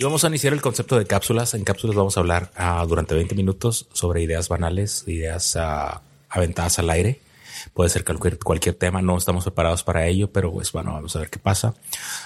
Si 0.00 0.04
vamos 0.04 0.24
a 0.24 0.28
iniciar 0.28 0.54
el 0.54 0.62
concepto 0.62 0.98
de 0.98 1.04
cápsulas, 1.04 1.52
en 1.52 1.62
cápsulas 1.62 1.94
vamos 1.94 2.16
a 2.16 2.20
hablar 2.20 2.50
ah, 2.56 2.82
durante 2.88 3.14
20 3.14 3.34
minutos 3.34 3.86
sobre 3.92 4.22
ideas 4.22 4.48
banales, 4.48 5.04
ideas 5.06 5.56
ah, 5.56 6.00
aventadas 6.30 6.78
al 6.78 6.88
aire. 6.88 7.20
Puede 7.74 7.90
ser 7.90 8.02
cualquier, 8.02 8.38
cualquier 8.38 8.76
tema, 8.76 9.02
no 9.02 9.18
estamos 9.18 9.44
preparados 9.44 9.84
para 9.84 10.06
ello, 10.06 10.32
pero 10.32 10.50
pues 10.52 10.72
bueno, 10.72 10.94
vamos 10.94 11.14
a 11.16 11.18
ver 11.18 11.28
qué 11.28 11.38
pasa. 11.38 11.74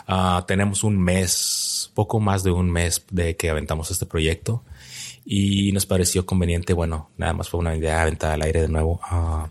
Ah, 0.07 0.45
tenemos 0.47 0.85
un 0.85 1.03
mes, 1.03 1.91
poco 1.95 2.21
más 2.21 2.45
de 2.45 2.53
un 2.53 2.71
mes 2.71 3.05
de 3.11 3.35
que 3.35 3.51
aventamos 3.51 3.91
este 3.91 4.07
proyecto 4.07 4.63
y 5.25 5.73
nos 5.73 5.85
pareció 5.85 6.25
conveniente, 6.25 6.75
bueno, 6.75 7.11
nada 7.17 7.33
más 7.33 7.49
fue 7.49 7.59
una 7.59 7.75
idea 7.75 8.03
aventada 8.03 8.35
al 8.35 8.43
aire 8.43 8.61
de 8.61 8.69
nuevo, 8.69 9.01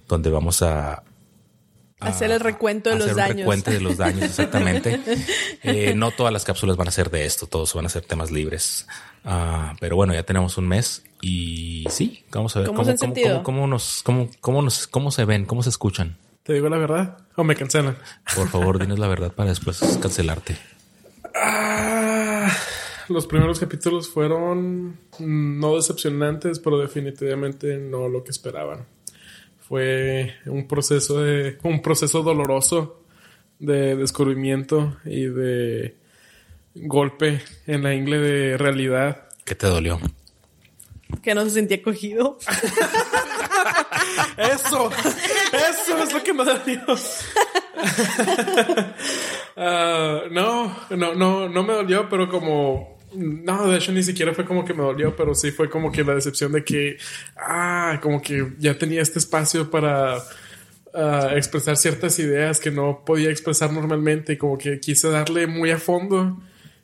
donde 0.07 0.29
vamos 0.29 0.61
a 0.61 1.03
Hacer 2.03 2.31
el 2.31 2.39
recuento 2.39 2.89
de 2.89 2.97
los 2.97 3.15
daños. 3.15 3.39
Recuento 3.39 3.71
de 3.71 3.79
los 3.81 3.97
daños, 3.97 4.23
exactamente. 4.23 4.99
Eh, 5.65 5.93
no 5.95 6.11
todas 6.11 6.33
las 6.33 6.43
cápsulas 6.43 6.75
van 6.75 6.89
a 6.89 6.91
ser 6.91 7.09
de 7.09 7.25
esto, 7.25 7.47
todos 7.47 7.73
van 7.73 7.85
a 7.85 7.89
ser 7.89 8.03
temas 8.03 8.31
libres. 8.31 8.85
Ah, 9.23 9.75
pero 9.79 9.95
bueno, 9.95 10.13
ya 10.13 10.23
tenemos 10.23 10.57
un 10.57 10.67
mes 10.67 11.03
y 11.21 11.85
sí, 11.89 12.25
vamos 12.31 12.55
a 12.55 12.59
ver 12.59 12.67
cómo, 12.67 12.83
cómo, 13.43 13.67
nos, 13.67 14.03
cómo, 14.03 14.29
cómo, 14.41 14.61
nos, 14.61 14.87
cómo 14.87 15.11
se 15.11 15.23
ven, 15.23 15.45
cómo 15.45 15.63
se 15.63 15.69
escuchan. 15.69 16.17
¿Te 16.43 16.53
digo 16.53 16.67
la 16.67 16.77
verdad 16.77 17.17
o 17.37 17.45
me 17.45 17.55
cancelan? 17.55 17.97
Por 18.35 18.49
favor, 18.49 18.77
dinos 18.79 18.99
la 18.99 19.07
verdad 19.07 19.31
para 19.31 19.49
después 19.49 19.79
cancelarte. 20.01 20.57
Ah, 21.33 22.51
los 23.07 23.25
primeros 23.25 23.59
capítulos 23.59 24.09
fueron 24.09 24.99
no 25.19 25.75
decepcionantes, 25.75 26.59
pero 26.59 26.77
definitivamente 26.77 27.77
no 27.77 28.09
lo 28.09 28.25
que 28.25 28.31
esperaban 28.31 28.85
fue 29.73 30.35
un 30.45 30.67
proceso 30.67 31.23
de 31.23 31.57
un 31.63 31.81
proceso 31.81 32.21
doloroso 32.21 33.01
de 33.57 33.95
descubrimiento 33.95 34.97
y 35.03 35.25
de 35.25 35.97
golpe 36.75 37.41
en 37.65 37.81
la 37.81 37.95
ingle 37.95 38.19
de 38.19 38.57
realidad. 38.59 39.29
¿Qué 39.43 39.55
te 39.55 39.65
dolió? 39.65 39.99
Que 41.23 41.33
no 41.33 41.43
se 41.45 41.49
sentía 41.49 41.81
cogido. 41.81 42.37
eso, 44.37 44.91
eso 44.91 46.03
es 46.03 46.13
lo 46.13 46.23
que 46.23 46.33
me 46.33 46.43
dolió. 46.43 46.81
Ah, 49.55 50.21
no, 50.31 50.75
no, 50.91 51.13
no, 51.13 51.49
no 51.49 51.63
me 51.63 51.73
dolió, 51.73 52.09
pero 52.09 52.27
como 52.27 52.92
no, 53.15 53.67
de 53.67 53.77
hecho 53.77 53.91
ni 53.91 54.03
siquiera 54.03 54.33
fue 54.33 54.45
como 54.45 54.65
que 54.65 54.73
me 54.73 54.83
dolió, 54.83 55.15
pero 55.15 55.35
sí 55.35 55.51
fue 55.51 55.69
como 55.69 55.91
que 55.91 56.03
la 56.03 56.15
decepción 56.15 56.51
de 56.51 56.63
que, 56.63 56.97
ah, 57.37 57.99
como 58.01 58.21
que 58.21 58.53
ya 58.59 58.77
tenía 58.77 59.01
este 59.01 59.19
espacio 59.19 59.69
para 59.69 60.17
ah, 60.93 61.29
expresar 61.35 61.77
ciertas 61.77 62.17
ideas 62.19 62.59
que 62.59 62.71
no 62.71 63.03
podía 63.05 63.29
expresar 63.29 63.71
normalmente 63.71 64.33
y 64.33 64.37
como 64.37 64.57
que 64.57 64.79
quise 64.79 65.09
darle 65.09 65.47
muy 65.47 65.71
a 65.71 65.77
fondo 65.77 66.41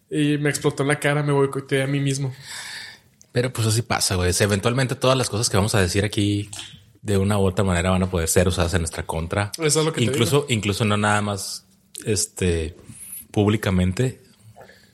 y 0.10 0.38
me 0.38 0.50
explotó 0.50 0.84
en 0.84 0.90
la 0.90 1.00
cara, 1.00 1.24
me 1.24 1.34
boicoteé 1.34 1.84
a 1.84 1.88
mí 1.88 2.00
mismo. 2.00 2.34
Pero 3.32 3.54
pues 3.54 3.68
así 3.68 3.82
pasa, 3.82 4.16
güey. 4.16 4.32
Eventualmente 4.40 4.96
todas 4.96 5.18
las 5.18 5.30
cosas 5.30 5.50
que 5.50 5.58
vamos 5.58 5.76
a 5.76 5.82
decir 5.82 6.04
aquí 6.04 6.50
de 7.02 7.18
una 7.18 7.38
u 7.38 7.44
otra 7.44 7.64
manera 7.64 7.92
van 7.92 8.04
a 8.04 8.10
poder 8.10 8.28
ser 8.28 8.48
usadas 8.48 8.74
en 8.74 8.82
nuestra 8.82 9.06
contra. 9.06 9.52
Eso 9.58 9.80
es 9.80 9.86
lo 9.86 9.94
que 9.94 10.04
incluso, 10.04 10.46
incluso 10.50 10.84
no 10.86 10.98
nada 10.98 11.22
más 11.22 11.66
este 12.06 12.76
públicamente, 13.32 14.22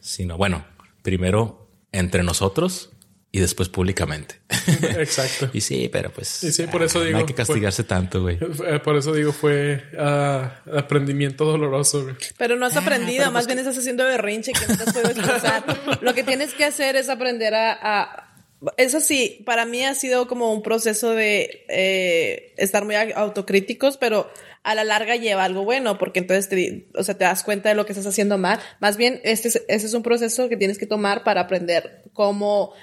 sino 0.02 0.38
bueno, 0.38 0.66
primero 1.06 1.70
entre 1.92 2.23
nosotros 2.23 2.89
y 3.31 3.39
después 3.39 3.70
públicamente. 3.70 4.42
Exacto. 4.98 5.50
y 5.53 5.61
sí, 5.61 5.88
pero 5.92 6.09
pues. 6.09 6.28
sí, 6.28 6.67
por 6.67 6.81
eso 6.84 7.00
digo. 7.02 7.11
No 7.11 7.17
hay 7.20 7.25
que 7.25 7.36
castigarse 7.36 7.84
tanto, 7.84 8.23
güey. 8.23 8.39
Eh, 8.66 8.80
por 8.80 8.95
eso 8.95 9.14
digo, 9.14 9.31
fue 9.31 9.83
ah, 10.00 10.61
aprendimiento 10.73 11.45
doloroso, 11.45 12.03
güey. 12.03 12.16
Pero 12.38 12.56
no 12.56 12.66
has 12.66 12.76
aprendido, 12.76 13.26
más 13.26 13.44
pues 13.44 13.48
bien 13.48 13.59
estás 13.59 13.78
haciendo 13.78 14.03
berrinche 14.03 14.52
que 14.52 14.67
no 14.67 14.78
te 14.78 14.83
has 14.83 14.94
podido 14.94 15.11
expresar. 15.11 15.64
Lo 16.02 16.14
que 16.14 16.23
tienes 16.23 16.53
que 16.53 16.66
hacer 16.66 16.95
es 16.95 17.08
aprender 17.08 17.53
a, 17.53 18.33
Eso 18.78 19.00
sí, 19.00 19.44
para 19.45 19.66
mí 19.66 19.83
ha 19.83 19.94
sido 19.94 20.28
como 20.28 20.52
un 20.52 20.64
proceso 20.64 21.11
de 21.11 21.65
eh, 21.70 22.54
estar 22.58 22.83
muy 22.83 22.95
autocríticos, 22.95 23.98
pero 23.98 24.32
a 24.65 24.73
la 24.73 24.83
larga 24.83 25.15
lleva 25.15 25.43
algo 25.43 25.64
bueno, 25.64 25.99
porque 25.99 26.20
entonces 26.20 26.49
te, 26.49 26.87
o 26.95 27.03
sea, 27.03 27.15
te 27.15 27.23
das 27.23 27.43
cuenta 27.43 27.70
de 27.70 27.76
lo 27.76 27.86
que 27.86 27.92
estás 27.92 28.08
haciendo 28.08 28.39
mal. 28.39 28.59
Más 28.80 28.98
bien, 28.98 29.21
este 29.23 29.49
es, 29.49 29.64
es 29.67 29.93
un 29.93 30.02
proceso 30.02 30.49
que 30.49 30.58
tienes 30.58 30.80
que 30.80 30.87
tomar 30.87 31.23
para 31.23 31.42
aprender 31.42 32.03
cómo 32.14 32.73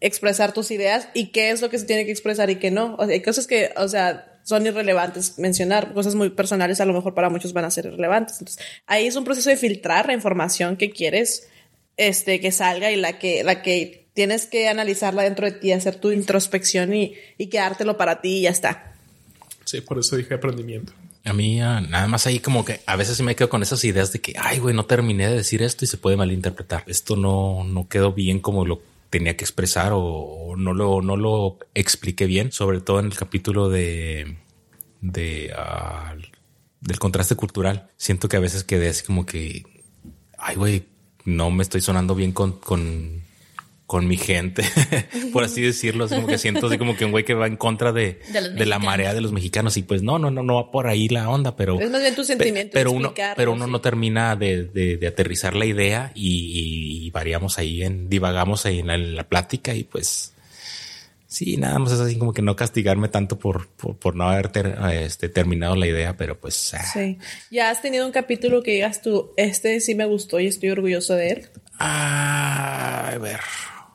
expresar 0.00 0.52
tus 0.52 0.70
ideas 0.70 1.08
y 1.12 1.32
qué 1.32 1.50
es 1.50 1.60
lo 1.60 1.70
que 1.70 1.78
se 1.78 1.86
tiene 1.86 2.04
que 2.04 2.12
expresar 2.12 2.50
y 2.50 2.56
qué 2.56 2.70
no. 2.70 2.94
O 3.00 3.04
sea, 3.04 3.14
hay 3.14 3.22
cosas 3.22 3.48
que, 3.48 3.72
o 3.76 3.88
sea, 3.88 4.38
son 4.44 4.64
irrelevantes 4.64 5.36
mencionar, 5.40 5.92
cosas 5.92 6.14
muy 6.14 6.30
personales 6.30 6.80
a 6.80 6.84
lo 6.84 6.92
mejor 6.92 7.14
para 7.14 7.30
muchos 7.30 7.52
van 7.52 7.64
a 7.64 7.70
ser 7.72 7.86
irrelevantes. 7.86 8.38
Entonces, 8.38 8.64
ahí 8.86 9.08
es 9.08 9.16
un 9.16 9.24
proceso 9.24 9.50
de 9.50 9.56
filtrar 9.56 10.06
la 10.06 10.12
información 10.12 10.76
que 10.76 10.90
quieres 10.90 11.48
este 11.96 12.40
que 12.40 12.52
salga 12.52 12.92
y 12.92 12.96
la 12.96 13.18
que 13.18 13.42
la 13.42 13.60
que 13.62 14.06
tienes 14.14 14.46
que 14.46 14.68
analizarla 14.68 15.24
dentro 15.24 15.46
de 15.46 15.52
ti, 15.52 15.72
hacer 15.72 15.96
tu 15.96 16.12
introspección 16.12 16.94
y, 16.94 17.14
y 17.38 17.48
quedártelo 17.48 17.96
para 17.96 18.20
ti 18.20 18.38
y 18.38 18.42
ya 18.42 18.50
está. 18.50 18.92
Sí, 19.64 19.80
por 19.80 19.98
eso 19.98 20.16
dije 20.16 20.34
aprendimiento. 20.34 20.92
A 21.24 21.32
mí 21.32 21.56
nada 21.56 22.06
más 22.06 22.26
ahí 22.26 22.38
como 22.38 22.66
que 22.66 22.80
a 22.86 22.96
veces 22.96 23.16
sí 23.16 23.22
me 23.22 23.34
quedo 23.34 23.48
con 23.48 23.62
esas 23.62 23.82
ideas 23.84 24.12
de 24.12 24.20
que, 24.20 24.34
ay, 24.38 24.58
güey, 24.58 24.74
no 24.74 24.84
terminé 24.84 25.26
de 25.28 25.36
decir 25.36 25.62
esto 25.62 25.84
y 25.84 25.88
se 25.88 25.96
puede 25.96 26.18
malinterpretar. 26.18 26.84
Esto 26.86 27.16
no, 27.16 27.64
no 27.64 27.88
quedó 27.88 28.12
bien 28.12 28.40
como 28.40 28.66
lo 28.66 28.82
tenía 29.08 29.36
que 29.36 29.44
expresar 29.44 29.92
o, 29.94 30.54
no 30.58 30.74
lo, 30.74 31.00
no 31.00 31.16
lo 31.16 31.58
expliqué 31.74 32.26
bien, 32.26 32.52
sobre 32.52 32.80
todo 32.80 33.00
en 33.00 33.06
el 33.06 33.16
capítulo 33.16 33.70
de, 33.70 34.36
de, 35.00 35.50
ah, 35.56 36.14
del 36.80 36.98
contraste 36.98 37.36
cultural. 37.36 37.88
Siento 37.96 38.28
que 38.28 38.36
a 38.36 38.40
veces 38.40 38.62
quedé 38.62 38.88
así 38.88 39.02
como 39.04 39.24
que, 39.24 39.64
ay, 40.36 40.56
güey, 40.56 40.88
no 41.24 41.50
me 41.50 41.62
estoy 41.62 41.80
sonando 41.80 42.14
bien 42.14 42.32
con, 42.32 42.52
con 42.52 43.23
con 43.86 44.08
mi 44.08 44.16
gente, 44.16 44.64
por 45.32 45.44
así 45.44 45.60
decirlo, 45.60 46.04
así 46.04 46.14
como 46.14 46.26
que 46.26 46.38
siento 46.38 46.68
así 46.68 46.78
como 46.78 46.96
que 46.96 47.04
un 47.04 47.10
güey 47.10 47.24
que 47.24 47.34
va 47.34 47.46
en 47.46 47.56
contra 47.56 47.92
de, 47.92 48.18
de, 48.32 48.66
la 48.66 48.78
marea 48.78 49.12
de 49.12 49.20
los 49.20 49.32
mexicanos 49.32 49.76
y 49.76 49.82
pues 49.82 50.02
no, 50.02 50.18
no, 50.18 50.30
no, 50.30 50.42
no 50.42 50.54
va 50.54 50.70
por 50.70 50.86
ahí 50.86 51.08
la 51.08 51.28
onda, 51.28 51.54
pero 51.54 51.78
es 51.78 51.90
más 51.90 52.00
bien 52.00 52.14
tu 52.14 52.24
sentimiento. 52.24 52.72
Pero 52.72 52.92
uno, 52.92 53.12
pero 53.36 53.52
uno 53.52 53.66
no 53.66 53.82
termina 53.82 54.36
de, 54.36 54.64
de, 54.64 55.06
aterrizar 55.06 55.54
la 55.54 55.66
idea 55.66 56.12
y, 56.14 57.10
variamos 57.10 57.58
ahí 57.58 57.82
en, 57.82 58.08
divagamos 58.08 58.64
ahí 58.64 58.80
en 58.80 59.14
la, 59.14 59.24
plática 59.28 59.74
y 59.74 59.84
pues 59.84 60.32
sí, 61.26 61.56
nada 61.56 61.78
más 61.78 61.92
es 61.92 62.00
así 62.00 62.16
como 62.16 62.32
que 62.32 62.42
no 62.42 62.56
castigarme 62.56 63.08
tanto 63.08 63.38
por, 63.38 63.68
por, 63.68 64.16
no 64.16 64.28
haber 64.28 64.50
este, 64.92 65.28
terminado 65.28 65.76
la 65.76 65.86
idea, 65.86 66.16
pero 66.16 66.38
pues. 66.38 66.72
Ah. 66.74 66.82
Sí. 66.82 67.18
Ya 67.50 67.70
has 67.70 67.82
tenido 67.82 68.06
un 68.06 68.12
capítulo 68.12 68.62
que 68.62 68.72
digas 68.72 69.02
tú, 69.02 69.32
este 69.36 69.78
sí 69.80 69.94
me 69.94 70.06
gustó 70.06 70.40
y 70.40 70.46
estoy 70.46 70.70
orgulloso 70.70 71.14
de 71.14 71.30
él. 71.30 71.48
Ah, 71.78 73.10
a 73.12 73.18
ver. 73.18 73.40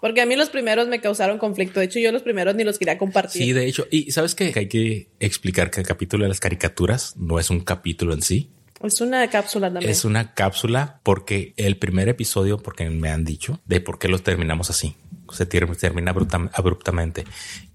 Porque 0.02 0.22
a 0.22 0.26
mí 0.26 0.36
los 0.36 0.50
primeros 0.50 0.88
me 0.88 1.02
causaron 1.02 1.38
conflicto. 1.38 1.80
De 1.80 1.88
hecho, 1.88 2.00
yo 2.00 2.12
los 2.12 2.22
primeros 2.22 2.56
ni 2.56 2.64
los 2.64 2.80
quería 2.80 2.98
compartir. 2.98 3.42
Sí, 3.44 3.54
de 3.54 3.68
hecho. 3.68 3.88
Y 3.92 4.12
sabes 4.12 4.36
que 4.36 4.54
hay 4.56 4.68
que 4.68 5.10
explicar 5.20 5.72
que 5.72 5.82
el 5.82 5.88
capítulo 5.88 6.24
de 6.24 6.30
las 6.30 6.40
caricaturas 6.40 7.16
no 7.18 7.40
es 7.40 7.50
un 7.50 7.62
capítulo 7.62 8.14
en 8.14 8.22
sí. 8.22 8.52
Es 8.82 9.02
una 9.02 9.30
cápsula 9.30 9.68
también. 9.68 9.92
Es 9.92 10.06
una 10.06 10.34
cápsula 10.34 11.02
porque 11.04 11.54
el 11.58 11.78
primer 11.78 12.08
episodio, 12.08 12.60
porque 12.60 12.90
me 12.90 13.10
han 13.10 13.26
dicho 13.26 13.60
de 13.66 13.82
por 13.82 14.00
qué 14.00 14.08
los 14.08 14.24
terminamos 14.24 14.70
así. 14.70 14.96
Se 15.34 15.46
termina 15.46 16.12
abruptamente. 16.54 17.26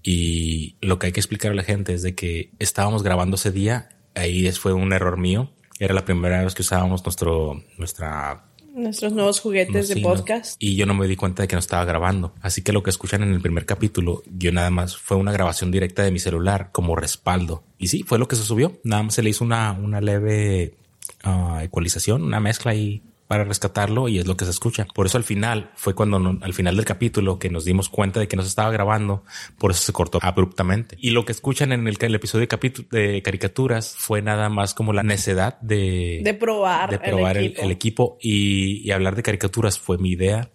Y 0.01 0.75
lo 0.81 0.97
que 0.97 1.07
hay 1.07 1.13
que 1.13 1.19
explicar 1.19 1.51
a 1.51 1.55
la 1.55 1.63
gente 1.63 1.93
es 1.93 2.01
de 2.01 2.15
que 2.15 2.49
estábamos 2.59 3.03
grabando 3.03 3.35
ese 3.35 3.51
día. 3.51 3.89
Ahí 4.15 4.51
fue 4.53 4.73
un 4.73 4.93
error 4.93 5.17
mío. 5.17 5.51
Era 5.79 5.93
la 5.93 6.05
primera 6.05 6.43
vez 6.43 6.55
que 6.55 6.63
usábamos 6.63 7.03
nuestro, 7.05 7.63
nuestra 7.77 8.45
Nuestros 8.75 9.13
nuevos 9.13 9.39
juguetes 9.39 9.87
de 9.87 10.01
podcast. 10.01 10.61
Y 10.61 10.75
yo 10.75 10.85
no 10.85 10.93
me 10.93 11.07
di 11.07 11.15
cuenta 11.15 11.43
de 11.43 11.47
que 11.47 11.55
no 11.55 11.61
estaba 11.61 11.85
grabando. 11.85 12.33
Así 12.41 12.61
que 12.61 12.73
lo 12.73 12.83
que 12.83 12.89
escuchan 12.89 13.23
en 13.23 13.31
el 13.31 13.39
primer 13.39 13.65
capítulo, 13.65 14.21
yo 14.29 14.51
nada 14.51 14.69
más 14.69 14.97
fue 14.97 15.15
una 15.15 15.31
grabación 15.31 15.71
directa 15.71 16.03
de 16.03 16.11
mi 16.11 16.19
celular 16.19 16.71
como 16.73 16.97
respaldo. 16.97 17.63
Y 17.77 17.87
sí, 17.87 18.03
fue 18.03 18.19
lo 18.19 18.27
que 18.27 18.35
se 18.35 18.43
subió. 18.43 18.77
Nada 18.83 19.03
más 19.03 19.13
se 19.13 19.23
le 19.23 19.29
hizo 19.29 19.45
una, 19.45 19.71
una 19.71 20.01
leve 20.01 20.75
uh, 21.23 21.59
ecualización, 21.61 22.21
una 22.21 22.41
mezcla 22.41 22.75
y 22.75 23.01
para 23.27 23.43
rescatarlo 23.43 24.07
y 24.07 24.19
es 24.19 24.27
lo 24.27 24.37
que 24.37 24.45
se 24.45 24.51
escucha. 24.51 24.85
Por 24.93 25.05
eso 25.05 25.17
al 25.17 25.23
final 25.23 25.71
fue 25.75 25.95
cuando 25.95 26.37
al 26.41 26.53
final 26.53 26.75
del 26.75 26.85
capítulo 26.85 27.39
que 27.39 27.49
nos 27.49 27.65
dimos 27.65 27.89
cuenta 27.89 28.19
de 28.19 28.27
que 28.27 28.35
no 28.35 28.43
se 28.43 28.49
estaba 28.49 28.71
grabando, 28.71 29.23
por 29.57 29.71
eso 29.71 29.81
se 29.81 29.93
cortó 29.93 30.19
abruptamente. 30.21 30.97
Y 30.99 31.11
lo 31.11 31.25
que 31.25 31.31
escuchan 31.31 31.71
en 31.71 31.87
el, 31.87 31.97
el 31.99 32.15
episodio 32.15 32.47
de, 32.47 32.85
de 32.91 33.21
caricaturas 33.21 33.95
fue 33.97 34.21
nada 34.21 34.49
más 34.49 34.73
como 34.73 34.93
la 34.93 35.03
necedad 35.03 35.59
de, 35.61 36.21
de 36.23 36.33
probar, 36.33 36.89
de 36.89 36.99
probar 36.99 37.37
el 37.37 37.45
equipo, 37.45 37.69
equipo 37.71 38.17
y, 38.21 38.87
y 38.87 38.91
hablar 38.91 39.15
de 39.15 39.23
caricaturas 39.23 39.79
fue 39.79 39.97
mi 39.97 40.11
idea 40.11 40.49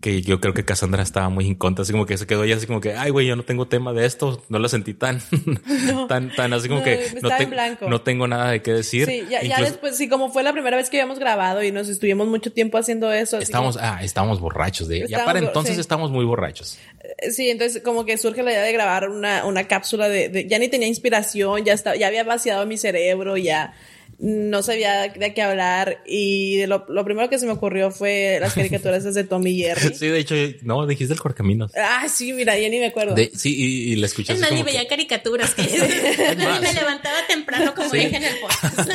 que 0.00 0.22
yo 0.22 0.40
creo 0.40 0.54
que 0.54 0.64
Cassandra 0.64 1.02
estaba 1.02 1.28
muy 1.28 1.46
en 1.46 1.54
contra, 1.54 1.82
así 1.82 1.92
como 1.92 2.06
que 2.06 2.16
se 2.16 2.26
quedó 2.26 2.44
ya 2.46 2.56
así 2.56 2.66
como 2.66 2.80
que, 2.80 2.94
ay, 2.94 3.10
güey, 3.10 3.26
yo 3.26 3.36
no 3.36 3.44
tengo 3.44 3.68
tema 3.68 3.92
de 3.92 4.06
esto, 4.06 4.42
no 4.48 4.58
lo 4.58 4.68
sentí 4.68 4.94
tan, 4.94 5.20
tan, 6.08 6.34
tan 6.34 6.52
así 6.54 6.68
como 6.68 6.82
que 6.82 7.14
no, 7.20 7.88
no, 7.88 8.00
tengo 8.00 8.26
nada 8.26 8.50
de 8.50 8.62
qué 8.62 8.72
decir. 8.72 9.06
Sí, 9.06 9.26
ya, 9.28 9.42
ya, 9.42 9.60
después, 9.60 9.96
sí, 9.96 10.08
como 10.08 10.32
fue 10.32 10.42
la 10.42 10.52
primera 10.52 10.76
vez 10.76 10.88
que 10.88 10.98
habíamos 10.98 11.18
grabado 11.18 11.62
y 11.62 11.70
nos 11.70 11.88
estuvimos 11.88 12.28
mucho 12.28 12.50
tiempo 12.50 12.78
haciendo 12.78 13.12
eso. 13.12 13.38
Estamos, 13.38 13.76
ah, 13.76 14.00
estábamos 14.02 14.40
borrachos 14.40 14.88
de, 14.88 15.06
ya 15.06 15.24
para 15.24 15.38
entonces 15.38 15.76
estamos 15.76 16.10
muy 16.10 16.24
borrachos. 16.24 16.78
Eh, 17.18 17.30
sí, 17.30 17.50
entonces 17.50 17.82
como 17.82 18.06
que 18.06 18.16
surge 18.16 18.42
la 18.42 18.52
idea 18.52 18.62
de 18.62 18.72
grabar 18.72 19.10
una, 19.10 19.44
una 19.44 19.64
cápsula 19.64 20.08
de, 20.08 20.30
de, 20.30 20.48
ya 20.48 20.58
ni 20.58 20.68
tenía 20.68 20.88
inspiración, 20.88 21.64
ya 21.64 21.74
estaba, 21.74 21.96
ya 21.96 22.06
había 22.06 22.24
vaciado 22.24 22.64
mi 22.64 22.78
cerebro, 22.78 23.36
ya 23.36 23.74
no 24.20 24.62
sabía 24.62 25.08
de 25.08 25.34
qué 25.34 25.40
hablar 25.40 26.02
y 26.04 26.66
lo, 26.66 26.84
lo, 26.88 27.04
primero 27.06 27.30
que 27.30 27.38
se 27.38 27.46
me 27.46 27.52
ocurrió 27.52 27.90
fue 27.90 28.36
las 28.38 28.52
caricaturas 28.52 29.02
de 29.14 29.24
Tommy 29.24 29.56
Jerry. 29.56 29.94
Sí, 30.00 30.08
de 30.08 30.18
hecho, 30.18 30.34
no, 30.62 30.86
dijiste 30.86 31.14
el 31.14 31.20
Corcaminos. 31.20 31.72
Ah, 31.74 32.06
sí, 32.08 32.32
mira, 32.32 32.58
ya 32.58 32.68
ni 32.68 32.78
me 32.78 32.86
acuerdo. 32.86 33.16
sí, 33.34 33.54
y, 33.56 33.92
y 33.92 33.96
la 33.96 34.06
escuché. 34.06 34.34
Es 34.34 34.40
más, 34.40 34.52
ni 34.52 34.62
veía 34.62 34.86
caricaturas. 34.86 35.54
Que 35.54 35.62
me 36.62 36.72
levantaba 36.72 37.16
temprano 37.28 37.74
como 37.74 37.90
dije 37.90 38.16
en 38.16 38.24
el 38.24 38.34
podcast. 38.38 38.90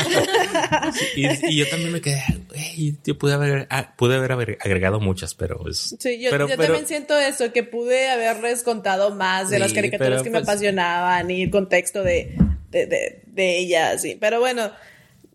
y, 1.16 1.25
y, 1.51 1.57
yo 1.57 1.68
también 1.69 1.92
me 1.92 2.01
quedé, 2.01 2.24
güey, 2.48 2.95
yo 3.04 3.18
pude 3.18 3.33
haber, 3.33 3.68
ah, 3.71 3.95
pude 3.98 4.16
haber 4.16 4.57
agregado 4.62 5.00
muchas, 5.00 5.33
pero 5.33 5.68
es... 5.68 5.95
Sí, 6.00 6.19
yo, 6.19 6.30
pero, 6.30 6.48
yo 6.48 6.57
también 6.57 6.88
siento 6.88 7.18
eso, 7.18 7.51
que 7.51 7.63
pude 7.63 8.10
haberles 8.10 8.62
contado 8.62 9.13
más 9.13 9.50
de 9.50 9.57
las 9.60 9.74
caricaturas 9.74 10.21
que 10.21 10.30
me 10.30 10.39
pues 10.39 10.50
apasionaban 10.50 11.30
y 11.31 11.44
el 11.44 11.50
contexto 11.50 12.04
de, 12.04 12.38
de, 12.69 12.86
de, 12.86 13.21
de 13.25 13.57
ellas, 13.57 14.01
sí. 14.01 14.18
Pero 14.19 14.39
bueno 14.39 14.71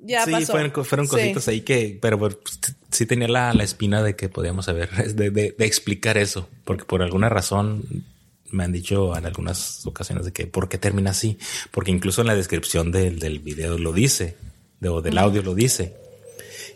ya 0.03 0.25
sí, 0.25 0.33
pasó. 0.33 0.53
Fueron, 0.53 0.85
fueron 0.85 1.07
cositas 1.07 1.49
ahí 1.49 1.61
que, 1.63 1.99
pero 2.01 2.19
pues, 2.19 2.39
sí 2.91 3.07
tenía 3.07 3.29
la, 3.29 3.53
la, 3.55 3.65
espina 3.65 4.03
de 4.03 4.17
que 4.17 4.29
podíamos 4.29 4.67
saber, 4.67 4.91
de, 5.15 5.31
de, 5.31 5.55
de, 5.57 5.67
explicar 5.67 6.19
eso, 6.19 6.49
porque 6.65 6.85
por 6.85 7.03
alguna 7.03 7.29
razón 7.29 8.05
me 8.51 8.65
han 8.65 8.73
dicho 8.73 9.17
en 9.17 9.27
algunas 9.27 9.87
ocasiones 9.87 10.25
de 10.25 10.33
que 10.33 10.47
por 10.47 10.69
qué 10.69 10.79
termina 10.79 11.11
así, 11.11 11.39
porque 11.71 11.91
incluso 11.91 12.21
en 12.21 12.27
la 12.27 12.35
descripción 12.35 12.91
del, 12.91 13.19
del 13.19 13.39
video 13.39 13.79
lo 13.79 13.93
dice, 13.93 14.37
de, 14.81 14.89
o 14.89 15.03
del 15.03 15.19
audio 15.19 15.43
lo 15.43 15.55
dice, 15.55 15.95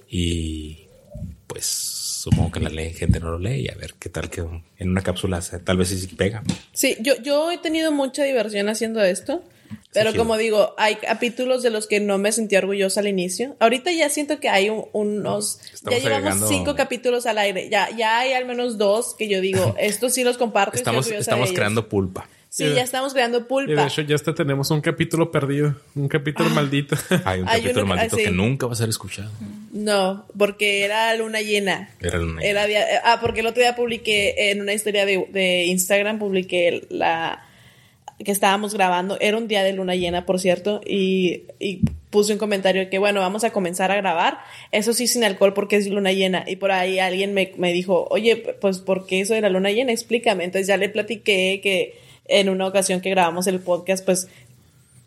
y 0.09 0.87
pues 1.47 1.67
supongo 2.25 2.53
que 2.53 2.61
la 2.61 2.70
ley, 2.70 2.93
gente 2.94 3.20
no 3.20 3.31
lo 3.32 3.38
lee 3.38 3.67
y 3.67 3.69
a 3.69 3.75
ver 3.75 3.94
qué 3.99 4.09
tal 4.09 4.31
que 4.31 4.41
en 4.41 4.88
una 4.88 5.03
cápsula 5.03 5.41
tal 5.62 5.77
vez 5.77 5.88
sí 5.88 6.06
pega. 6.06 6.43
Sí, 6.73 6.97
yo, 7.00 7.20
yo 7.23 7.50
he 7.50 7.59
tenido 7.59 7.93
mucha 7.93 8.25
diversión 8.25 8.69
haciendo 8.69 9.03
esto. 9.03 9.43
Pero 9.94 10.12
como 10.14 10.37
digo, 10.37 10.75
hay 10.76 10.96
capítulos 10.96 11.62
de 11.62 11.70
los 11.70 11.87
que 11.87 12.00
no 12.00 12.19
me 12.19 12.32
sentí 12.32 12.56
orgullosa 12.56 13.00
al 13.00 13.06
inicio. 13.06 13.56
Ahorita 13.61 13.93
ya 13.93 14.08
siento 14.08 14.40
que 14.40 14.49
hay 14.49 14.70
unos... 14.93 15.61
ya 15.88 15.99
llevamos 15.99 16.49
cinco 16.49 16.75
capítulos 16.75 17.26
al 17.26 17.38
aire. 17.38 17.69
Ya, 17.70 17.88
ya 17.96 18.19
hay 18.19 18.32
al 18.32 18.44
menos 18.44 18.76
dos 18.76 19.14
que 19.14 19.28
yo 19.28 19.40
digo, 19.40 19.76
estos 19.78 20.12
sí 20.12 20.25
los 20.25 20.37
comparto. 20.37 20.76
Estamos, 20.76 21.08
estamos 21.11 21.52
creando 21.52 21.88
pulpa. 21.88 22.28
Sí, 22.49 22.72
ya 22.72 22.82
estamos 22.82 23.12
creando 23.12 23.49
pulpa. 23.49 23.72
Y 23.72 23.75
de 23.75 23.84
hecho 23.84 24.02
ya 24.02 24.14
hasta 24.14 24.32
tenemos 24.32 24.70
un 24.70 24.81
capítulo 24.81 25.32
perdido, 25.32 25.75
un 25.96 26.06
capítulo 26.06 26.49
ah. 26.52 26.55
maldito. 26.55 26.96
Hay 27.25 27.40
un 27.40 27.46
capítulo 27.46 27.87
maldito 27.87 28.17
que 28.17 28.31
nunca 28.31 28.67
va 28.67 28.75
a 28.75 28.76
ser 28.76 28.88
escuchado. 28.88 29.28
No, 29.72 30.25
porque 30.38 30.84
era 30.84 31.12
luna 31.17 31.40
llena. 31.40 31.90
Era 32.00 32.19
luna 32.19 32.40
llena. 32.40 32.64
Era 32.64 33.00
ah, 33.05 33.19
porque 33.20 33.40
el 33.40 33.46
otro 33.46 33.60
día 33.60 33.75
publiqué 33.75 34.52
en 34.52 34.60
una 34.60 34.72
historia 34.72 35.05
de, 35.05 35.26
de 35.32 35.64
Instagram, 35.64 36.20
publiqué 36.20 36.87
la 36.90 37.44
que 38.25 38.32
estábamos 38.32 38.75
grabando. 38.75 39.17
Era 39.21 39.37
un 39.37 39.49
día 39.49 39.62
de 39.62 39.73
luna 39.73 39.94
llena, 39.94 40.26
por 40.26 40.41
cierto, 40.41 40.81
y, 40.85 41.44
puse 42.11 42.32
un 42.32 42.38
comentario 42.38 42.88
que, 42.91 42.99
bueno, 42.99 43.21
vamos 43.21 43.44
a 43.44 43.50
comenzar 43.50 43.91
a 43.91 43.97
grabar. 43.97 44.38
Eso 44.73 44.93
sí, 44.93 45.06
sin 45.06 45.25
alcohol, 45.25 45.53
porque 45.53 45.76
es 45.76 45.88
luna 45.88 46.12
llena. 46.12 46.44
Y 46.47 46.56
por 46.56 46.73
ahí 46.73 46.99
alguien 46.99 47.35
me, 47.35 47.53
me 47.56 47.73
dijo, 47.73 48.06
oye, 48.11 48.37
pues, 48.61 48.79
¿por 48.79 49.06
qué 49.06 49.21
eso 49.21 49.35
de 49.35 49.41
la 49.41 49.49
luna 49.49 49.71
llena? 49.71 49.93
Explícame. 49.93 50.44
Entonces 50.44 50.67
ya 50.67 50.76
le 50.76 50.88
platiqué 50.88 51.61
que 51.62 51.99
en 52.26 52.49
una 52.49 52.67
ocasión 52.67 53.00
que 53.00 53.11
grabamos 53.11 53.47
el 53.47 53.61
podcast, 53.61 54.05
pues, 54.05 54.29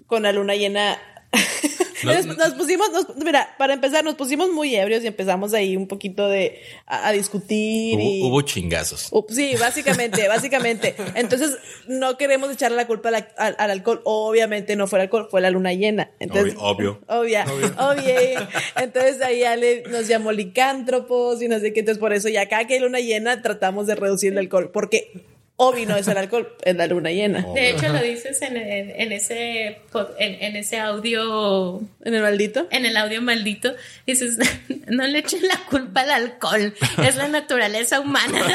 con 0.05 0.23
la 0.23 0.31
luna 0.31 0.55
llena 0.55 0.99
nos, 2.03 2.53
pusimos, 2.53 2.89
mira, 3.23 3.55
para 3.57 3.73
empezar, 3.73 4.03
nos 4.03 4.15
pusimos 4.15 4.49
muy 4.49 4.75
ebrios 4.75 5.03
y 5.03 5.07
empezamos 5.07 5.53
ahí 5.53 5.75
un 5.75 5.87
poquito 5.87 6.27
de 6.27 6.59
a, 6.85 7.11
discutir. 7.11 7.97
Hubo, 7.99 8.41
chingazos. 8.41 9.09
sí, 9.29 9.55
básicamente, 9.59 10.27
básicamente. 10.27 10.95
Entonces, 11.15 11.57
no 11.87 12.17
queremos 12.17 12.51
echarle 12.51 12.77
la 12.77 12.87
culpa 12.87 13.09
al, 13.09 13.55
alcohol. 13.71 14.01
Obviamente 14.03 14.75
no 14.75 14.87
fue 14.87 14.99
el 14.99 15.03
alcohol, 15.03 15.27
fue 15.29 15.41
la 15.41 15.49
luna 15.49 15.73
llena. 15.73 16.11
Entonces, 16.19 16.55
obvio. 16.57 16.99
Obvia, 17.07 17.45
obvio. 17.77 18.47
Entonces 18.75 19.21
ahí 19.21 19.43
Ale 19.43 19.83
nos 19.89 20.07
llamó 20.07 20.31
licántropos 20.31 21.41
y 21.41 21.47
no 21.47 21.59
sé 21.59 21.73
qué. 21.73 21.81
Entonces, 21.81 21.99
por 21.99 22.13
eso 22.13 22.29
ya 22.29 22.41
acá 22.41 22.65
que 22.65 22.75
hay 22.75 22.79
luna 22.79 22.99
llena 22.99 23.41
tratamos 23.41 23.87
de 23.87 23.95
reducir 23.95 24.33
el 24.33 24.39
alcohol. 24.39 24.71
Porque 24.71 25.11
Obi 25.59 25.87
no 25.87 25.95
es 25.95 26.07
el 26.07 26.17
alcohol 26.17 26.55
en 26.65 26.77
la 26.77 26.85
luna 26.85 27.09
llena. 27.09 27.41
De 27.55 27.71
hecho, 27.71 27.89
lo 27.89 27.99
dices 27.99 28.39
en, 28.43 28.57
en, 28.57 29.11
ese, 29.11 29.81
en, 30.19 30.55
ese 30.55 30.79
audio. 30.79 31.81
¿En 32.03 32.13
el 32.13 32.21
maldito? 32.21 32.67
En 32.69 32.85
el 32.85 32.95
audio 32.95 33.23
maldito. 33.23 33.73
Dices, 34.05 34.37
no 34.87 35.07
le 35.07 35.17
echen 35.17 35.41
la 35.47 35.59
culpa 35.67 36.01
al 36.01 36.11
alcohol. 36.11 36.75
Es 37.03 37.15
la 37.15 37.27
naturaleza 37.27 37.99
humana. 37.99 38.39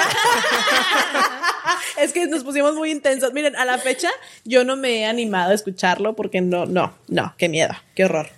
es 1.99 2.13
que 2.13 2.29
nos 2.29 2.45
pusimos 2.45 2.77
muy 2.77 2.93
intensos. 2.93 3.33
Miren, 3.33 3.57
a 3.57 3.65
la 3.65 3.79
fecha 3.79 4.11
yo 4.45 4.63
no 4.63 4.77
me 4.77 5.01
he 5.01 5.07
animado 5.07 5.51
a 5.51 5.55
escucharlo 5.55 6.15
porque 6.15 6.41
no, 6.41 6.67
no, 6.67 6.95
no, 7.09 7.35
qué 7.37 7.49
miedo, 7.49 7.75
qué 7.97 8.05
horror. 8.05 8.29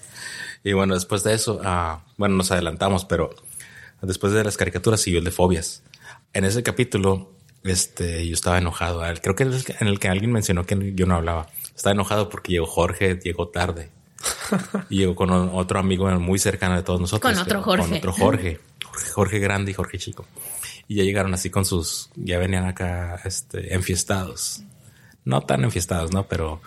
Y 0.63 0.73
bueno, 0.73 0.95
después 0.95 1.23
de 1.23 1.35
eso, 1.35 1.61
uh, 1.63 2.01
bueno, 2.17 2.37
nos 2.37 2.51
adelantamos, 2.51 3.05
pero 3.05 3.29
después 4.01 4.33
de 4.33 4.43
las 4.43 4.57
caricaturas 4.57 5.03
siguió 5.03 5.19
el 5.19 5.27
de 5.27 5.33
fobias. 5.33 5.83
En 6.33 6.47
ese 6.47 6.63
capítulo 6.63 7.34
este, 7.65 8.27
yo 8.27 8.35
estaba 8.35 8.59
enojado. 8.59 9.03
Creo 9.21 9.35
que 9.35 9.45
es 9.45 9.69
en 9.81 9.89
el 9.89 9.99
que 9.99 10.09
alguien 10.09 10.33
mencionó 10.33 10.65
que 10.65 10.93
yo 10.95 11.07
no 11.07 11.17
hablaba. 11.17 11.49
Estaba 11.75 11.93
enojado 11.93 12.29
porque 12.29 12.53
llegó 12.53 12.67
Jorge, 12.67 13.19
llegó 13.23 13.49
tarde. 13.49 13.91
y 14.91 14.99
llegó 14.99 15.15
con 15.15 15.31
otro 15.31 15.79
amigo 15.79 16.09
muy 16.21 16.39
cercano 16.39 16.77
de 16.77 16.83
todos 16.83 17.01
nosotros. 17.01 17.33
Con 17.33 17.43
otro 17.43 17.63
Jorge. 17.63 17.89
Con 17.89 17.99
otro 17.99 18.13
Jorge. 18.13 18.61
Jorge, 19.13 19.39
grande 19.41 19.73
y 19.73 19.75
Jorge 19.75 19.99
chico. 19.99 20.25
Y 20.87 20.97
ya 20.97 21.03
llegaron 21.03 21.35
así 21.35 21.51
con 21.51 21.65
sus, 21.65 22.11
ya 22.15 22.39
venían 22.39 22.67
acá, 22.67 23.21
este, 23.25 23.75
enfiestados. 23.75 24.63
No 25.25 25.41
tan 25.41 25.65
enfiestados, 25.65 26.13
¿no? 26.13 26.29
Pero, 26.29 26.61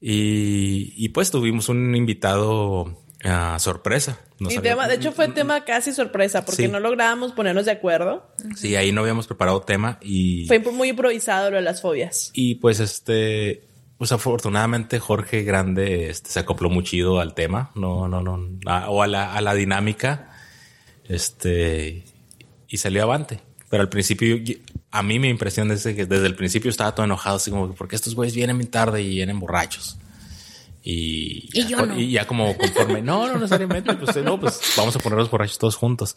y, 0.00 0.92
y 0.96 1.08
pues 1.10 1.30
tuvimos 1.30 1.68
un 1.68 1.94
invitado 1.94 2.98
Ah, 3.24 3.58
sorpresa. 3.58 4.18
de 4.38 4.94
hecho, 4.94 5.12
fue 5.12 5.28
tema 5.28 5.64
casi 5.64 5.92
sorpresa 5.92 6.44
porque 6.44 6.68
no 6.68 6.80
lográbamos 6.80 7.32
ponernos 7.32 7.66
de 7.66 7.72
acuerdo. 7.72 8.26
Sí, 8.56 8.76
ahí 8.76 8.92
no 8.92 9.02
habíamos 9.02 9.26
preparado 9.26 9.60
tema 9.60 9.98
y. 10.00 10.46
Fue 10.46 10.58
muy 10.60 10.88
improvisado 10.88 11.50
lo 11.50 11.56
de 11.56 11.62
las 11.62 11.82
fobias. 11.82 12.30
Y 12.32 12.56
pues 12.56 12.80
este. 12.80 13.66
Pues 13.98 14.12
afortunadamente 14.12 14.98
Jorge 14.98 15.42
Grande 15.42 16.08
este, 16.08 16.30
se 16.30 16.40
acopló 16.40 16.70
muy 16.70 16.82
chido 16.84 17.20
al 17.20 17.34
tema, 17.34 17.70
no, 17.74 18.08
no, 18.08 18.22
no, 18.22 18.40
o 18.88 19.02
a 19.02 19.06
la, 19.06 19.34
a 19.34 19.42
la 19.42 19.52
dinámica, 19.52 20.30
este, 21.06 22.04
y 22.66 22.78
salió 22.78 23.02
avante. 23.02 23.42
Pero 23.68 23.82
al 23.82 23.90
principio, 23.90 24.38
a 24.90 25.02
mí 25.02 25.18
mi 25.18 25.28
impresión 25.28 25.70
es 25.70 25.84
que 25.84 26.06
desde 26.06 26.26
el 26.26 26.34
principio 26.34 26.70
estaba 26.70 26.94
todo 26.94 27.04
enojado, 27.04 27.36
así 27.36 27.50
como, 27.50 27.74
porque 27.74 27.94
estos 27.94 28.14
güeyes 28.14 28.34
vienen 28.34 28.56
muy 28.56 28.64
tarde 28.64 29.02
y 29.02 29.10
vienen 29.10 29.38
borrachos? 29.38 29.98
Y, 30.82 31.48
ya, 32.10 32.26
como 32.26 32.56
conforme, 32.56 33.02
no, 33.02 33.26
no 33.26 33.34
necesariamente, 33.34 33.94
pues 33.94 34.16
no, 34.24 34.40
pues 34.40 34.60
vamos 34.76 34.96
a 34.96 34.98
ponerlos 34.98 35.30
borrachos 35.30 35.58
todos 35.58 35.76
juntos. 35.76 36.16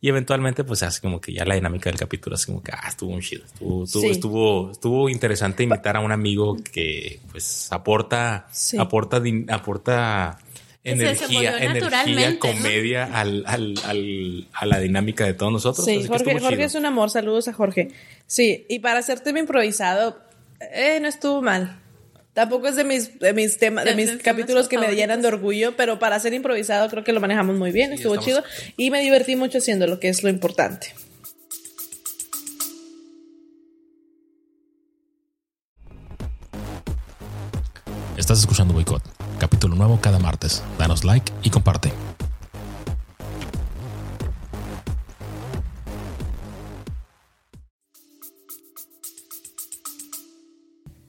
Y 0.00 0.08
eventualmente, 0.08 0.64
pues 0.64 0.82
hace 0.82 1.00
como 1.00 1.20
que 1.20 1.32
ya 1.32 1.44
la 1.44 1.54
dinámica 1.54 1.88
del 1.88 1.98
capítulo 1.98 2.36
es 2.36 2.44
como 2.44 2.62
que, 2.62 2.72
ah, 2.72 2.88
estuvo 2.88 3.12
un 3.12 3.20
chido. 3.20 3.44
Estuvo, 3.44 3.84
estuvo, 3.84 4.70
estuvo, 4.70 5.08
interesante 5.08 5.62
invitar 5.62 5.96
a 5.96 6.00
un 6.00 6.12
amigo 6.12 6.56
que 6.72 7.20
pues 7.30 7.72
aporta, 7.72 8.48
aporta, 8.78 9.22
aporta 9.48 10.38
energía, 10.84 11.58
energía, 11.58 12.38
comedia 12.38 13.04
al, 13.04 13.44
al, 13.46 13.74
al, 13.84 14.48
a 14.52 14.66
la 14.66 14.78
dinámica 14.78 15.24
de 15.24 15.32
todos 15.32 15.52
nosotros. 15.52 15.86
Sí, 15.86 16.06
Jorge, 16.06 16.38
Jorge 16.38 16.64
es 16.64 16.74
un 16.74 16.84
amor. 16.84 17.08
Saludos 17.08 17.48
a 17.48 17.54
Jorge. 17.54 17.88
Sí, 18.26 18.66
y 18.68 18.80
para 18.80 18.98
hacerte 18.98 19.30
improvisado, 19.30 20.18
eh, 20.60 20.98
no 21.00 21.08
estuvo 21.08 21.40
mal. 21.40 21.81
Tampoco 22.34 22.66
es 22.68 22.76
de 22.76 22.84
mis, 22.84 23.18
de 23.18 23.34
mis 23.34 23.58
temas, 23.58 23.84
de, 23.84 23.94
mis 23.94 24.10
capítulos 24.22 24.66
que 24.66 24.78
me 24.78 24.94
llenan 24.94 25.20
de 25.20 25.28
orgullo, 25.28 25.76
pero 25.76 25.98
para 25.98 26.18
ser 26.18 26.32
improvisado 26.32 26.88
creo 26.88 27.04
que 27.04 27.12
lo 27.12 27.20
manejamos 27.20 27.56
muy 27.56 27.72
bien, 27.72 27.92
estuvo 27.92 28.16
chido 28.16 28.42
y 28.78 28.90
me 28.90 29.02
divertí 29.02 29.36
mucho 29.36 29.58
haciendo 29.58 29.86
lo 29.86 30.00
que 30.00 30.08
es 30.08 30.22
lo 30.22 30.30
importante. 30.30 30.94
Estás 38.16 38.38
escuchando 38.38 38.72
Boicot, 38.72 39.02
capítulo 39.38 39.76
nuevo 39.76 39.98
cada 40.00 40.18
martes. 40.18 40.62
Danos 40.78 41.04
like 41.04 41.30
y 41.42 41.50
comparte. 41.50 41.92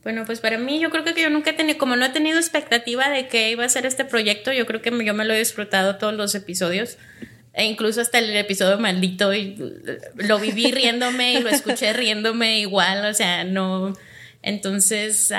Bueno, 0.04 0.26
pues 0.26 0.42
para 0.42 0.58
mí 0.58 0.80
yo 0.80 0.90
creo 0.90 1.04
que 1.06 1.22
yo 1.22 1.30
nunca 1.30 1.52
he 1.52 1.54
tenido, 1.54 1.78
como 1.78 1.96
no 1.96 2.06
he 2.06 2.10
tenido 2.10 2.38
expectativa 2.38 3.10
de 3.10 3.28
que 3.28 3.52
iba 3.52 3.64
a 3.64 3.70
ser 3.70 3.86
este 3.86 4.04
proyecto, 4.04 4.52
yo 4.52 4.66
creo 4.66 4.82
que 4.82 4.92
yo 5.06 5.14
me 5.14 5.24
lo 5.24 5.34
he 5.34 5.40
disfrutado 5.40 5.96
todos 5.96 6.14
los 6.14 6.36
episodios. 6.36 6.98
E 7.54 7.66
incluso 7.66 8.02
hasta 8.02 8.18
el 8.18 8.36
episodio 8.36 8.80
maldito 8.80 9.34
y 9.34 9.56
lo 10.16 10.40
viví 10.40 10.72
riéndome 10.72 11.36
y 11.36 11.40
lo 11.40 11.50
escuché 11.50 11.94
riéndome 11.94 12.60
igual, 12.60 13.06
o 13.06 13.14
sea, 13.14 13.44
no. 13.44 13.94
Entonces, 14.42 15.32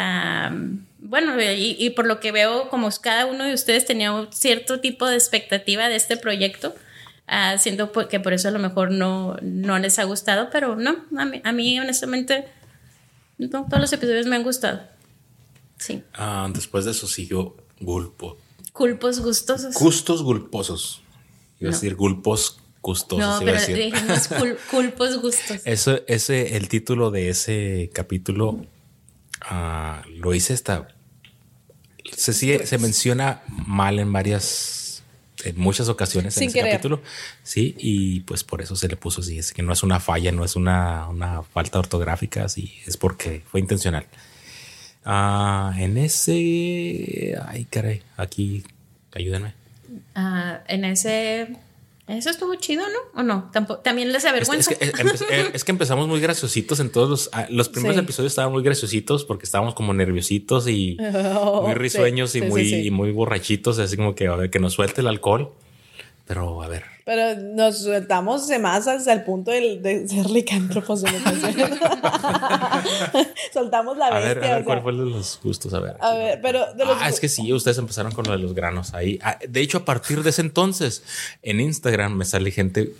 bueno, 0.98 1.34
y, 1.38 1.90
por 1.90 2.06
lo 2.06 2.20
que 2.20 2.32
veo, 2.32 2.70
como 2.70 2.88
cada 3.02 3.26
uno 3.26 3.44
de 3.44 3.52
ustedes 3.52 3.84
tenía 3.84 4.12
un 4.12 4.32
cierto 4.32 4.80
tipo 4.80 5.08
de 5.08 5.16
expectativa 5.16 5.88
de 5.88 5.96
este 5.96 6.16
proyecto, 6.16 6.74
uh, 7.28 7.58
siento 7.58 7.90
que 8.08 8.20
por 8.20 8.32
eso 8.32 8.48
a 8.48 8.52
lo 8.52 8.60
mejor 8.60 8.92
no, 8.92 9.36
no 9.42 9.78
les 9.78 9.98
ha 9.98 10.04
gustado, 10.04 10.48
pero 10.50 10.76
no, 10.76 11.04
a 11.42 11.52
mí 11.52 11.80
honestamente 11.80 12.46
todos 13.50 13.80
los 13.80 13.92
episodios 13.92 14.26
me 14.26 14.36
han 14.36 14.42
gustado. 14.42 14.80
Sí. 15.78 16.02
Ah, 16.14 16.48
después 16.52 16.84
de 16.84 16.92
eso 16.92 17.06
siguió 17.06 17.56
Gulpo. 17.80 18.38
Culpos 18.72 19.20
gustosos. 19.20 19.74
Gustos 19.74 20.22
gulposos. 20.22 21.02
Iba 21.60 21.70
a 21.70 21.72
No. 21.72 21.76
decir 21.78 21.94
gulpos 21.96 22.58
gustosos. 22.82 23.18
no, 23.24 23.26
iba 23.26 23.36
a 23.36 23.40
pero 23.40 23.60
decir. 23.60 23.76
dijimos 23.76 24.30
cul- 24.30 24.56
culpos 24.70 25.20
gustosos. 25.20 25.62
Eso, 25.64 26.00
ese, 26.06 26.56
el 26.56 26.68
título 26.68 27.10
de 27.10 27.28
ese 27.30 27.90
capítulo 27.92 28.64
ah, 29.42 30.02
lo 30.08 30.34
hice 30.34 30.54
hasta. 30.54 30.88
Se, 32.16 32.32
sigue- 32.32 32.66
se 32.66 32.78
menciona 32.78 33.42
mal 33.48 33.98
en 33.98 34.12
varias. 34.12 34.83
En 35.42 35.58
muchas 35.58 35.88
ocasiones 35.88 36.34
Sin 36.34 36.44
en 36.44 36.48
ese 36.50 36.58
querer. 36.58 36.72
capítulo. 36.72 37.02
Sí, 37.42 37.74
y 37.78 38.20
pues 38.20 38.44
por 38.44 38.62
eso 38.62 38.76
se 38.76 38.86
le 38.88 38.96
puso 38.96 39.20
así. 39.20 39.36
Es 39.38 39.52
que 39.52 39.62
no 39.62 39.72
es 39.72 39.82
una 39.82 39.98
falla, 39.98 40.30
no 40.30 40.44
es 40.44 40.54
una, 40.54 41.08
una 41.08 41.42
falta 41.42 41.80
ortográfica, 41.80 42.48
sí, 42.48 42.72
es 42.86 42.96
porque 42.96 43.42
fue 43.50 43.60
intencional. 43.60 44.06
Ah, 45.04 45.74
en 45.76 45.98
ese. 45.98 47.36
Ay, 47.46 47.64
caray, 47.68 48.02
aquí, 48.16 48.64
ayúdenme. 49.12 49.54
Ah, 50.14 50.60
en 50.68 50.84
ese. 50.84 51.56
Eso 52.06 52.28
estuvo 52.28 52.54
chido, 52.56 52.82
¿no? 52.86 53.20
¿O 53.20 53.22
no? 53.22 53.48
Tampoco, 53.52 53.80
también 53.80 54.12
les 54.12 54.24
Es, 54.24 54.30
avergüenza. 54.30 54.72
es 54.72 54.78
que, 54.78 54.84
eh, 55.30 55.50
es 55.54 55.64
que 55.64 55.72
empezamos 55.72 56.06
muy 56.06 56.20
graciositos 56.20 56.78
en 56.80 56.90
todos 56.90 57.08
los, 57.08 57.30
ah, 57.32 57.46
los 57.48 57.70
primeros 57.70 57.96
Sí. 57.96 58.02
episodios 58.02 58.32
estaban 58.32 58.52
muy 58.52 58.62
graciositos 58.62 59.24
porque 59.24 59.44
estábamos 59.46 59.74
como 59.74 59.94
nerviositos 59.94 60.68
y 60.68 60.98
Oh, 61.36 61.62
muy 61.62 61.74
risueños 61.74 62.30
sí, 62.30 62.38
y 62.38 62.42
sí, 62.42 62.46
muy 62.48 62.62
y 62.74 62.90
muy 62.90 63.10
borrachitos, 63.10 63.78
así 63.78 63.96
como 63.96 64.14
que 64.14 64.26
a 64.28 64.36
ver 64.36 64.50
que 64.50 64.58
nos 64.58 64.74
suelte 64.74 65.00
el 65.00 65.06
alcohol. 65.06 65.50
Pero 66.26 66.62
a 66.62 66.68
ver, 66.68 66.84
Pero 67.04 67.38
nos 67.38 67.80
sueltamos 67.82 68.48
de 68.48 68.58
más 68.58 68.88
hasta 68.88 69.12
el 69.12 69.24
punto 69.24 69.50
de, 69.50 70.06
ser 70.08 70.30
licántropos 70.30 71.02
ocasiones. 71.04 71.78
Soltamos 73.52 73.96
la 73.98 74.06
a 74.06 74.18
bestia. 74.18 74.34
ver, 74.34 74.38
a 74.38 74.40
ver 74.40 74.52
o 74.52 74.56
sea. 74.56 74.64
cuál 74.64 74.82
fue 74.82 74.92
de 74.92 74.98
los 75.10 75.40
gustos, 75.42 75.74
a 75.74 75.80
ver. 75.80 75.96
A 76.00 76.14
ver, 76.14 76.40
pero 76.40 76.72
de 76.74 76.84
los 76.84 76.96
Ah, 77.00 77.08
es 77.08 77.20
que 77.20 77.28
sí, 77.28 77.52
ustedes 77.52 77.78
empezaron 77.78 78.12
con 78.12 78.24
lo 78.24 78.32
de 78.32 78.38
los 78.38 78.54
granos 78.54 78.94
ahí. 78.94 79.18
Ah, 79.22 79.38
De 79.46 79.60
hecho, 79.60 79.78
a 79.78 79.84
partir 79.84 80.22
de 80.22 80.30
ese 80.30 80.40
entonces, 80.40 81.02
en 81.42 81.60
Instagram 81.60 82.14
me 82.16 82.24
sale 82.24 82.50
gente, 82.50 82.92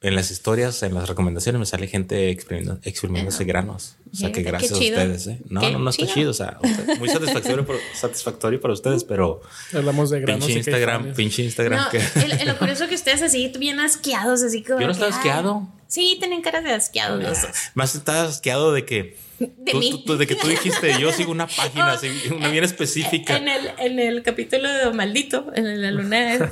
en 0.00 0.14
las 0.14 0.30
historias, 0.30 0.82
en 0.84 0.94
las 0.94 1.08
recomendaciones, 1.08 1.58
me 1.58 1.66
sale 1.66 1.88
gente 1.88 2.30
exprimiendo- 2.30 2.78
exprimiéndose 2.84 3.44
granos. 3.44 3.96
O 4.12 4.16
sea, 4.16 4.30
que 4.32 4.42
gracias 4.42 4.72
a 4.72 4.78
ustedes, 4.78 5.26
¿eh? 5.26 5.40
No, 5.48 5.60
Qué 5.60 5.72
no, 5.72 5.80
no 5.80 5.90
está 5.90 6.04
chido. 6.04 6.14
chido. 6.14 6.30
O 6.30 6.34
sea, 6.34 6.58
muy 6.98 7.08
satisfactorio, 7.08 7.66
por- 7.66 7.78
satisfactorio 7.94 8.60
para 8.60 8.74
ustedes, 8.74 9.02
pero 9.04 9.40
Hablamos 9.74 10.10
de 10.10 10.20
granos 10.20 10.46
pinche 10.46 10.58
Instagram, 10.60 11.14
pinche 11.14 11.42
Instagram. 11.42 11.84
No, 11.84 11.90
que... 11.90 11.98
el- 12.24 12.32
el- 12.40 12.46
lo 12.48 12.56
curioso 12.58 12.86
que 12.88 12.94
ustedes 12.94 13.22
así 13.22 13.52
bien 13.58 13.80
asqueados, 13.80 14.42
así 14.42 14.62
como. 14.62 14.80
Yo 14.80 14.86
no 14.86 14.92
que, 14.92 15.00
estaba 15.00 15.10
ay. 15.12 15.18
asqueado. 15.18 15.68
Sí, 15.88 16.16
tienen 16.18 16.42
caras 16.42 16.64
de 16.64 16.72
asqueados 16.72 17.22
los 17.22 17.42
dos. 17.42 17.50
Más 17.74 17.94
estás 17.94 18.28
asqueado 18.28 18.72
de 18.72 18.84
que. 18.84 19.16
De 19.38 19.72
tú- 19.72 19.78
mí. 19.78 20.02
tú- 20.06 20.16
de 20.18 20.26
que 20.26 20.34
tú 20.34 20.46
dijiste, 20.48 21.00
yo 21.00 21.12
sigo 21.12 21.32
una 21.32 21.46
página, 21.46 21.86
Oh, 21.92 21.96
así, 21.96 22.08
una 22.30 22.48
bien 22.50 22.62
específica. 22.64 23.36
En 23.36 23.48
el, 23.48 23.70
en 23.78 23.98
el 23.98 24.22
capítulo 24.22 24.68
de 24.68 24.90
Maldito, 24.92 25.50
en 25.54 25.80
la 25.80 25.90
luna 25.90 26.50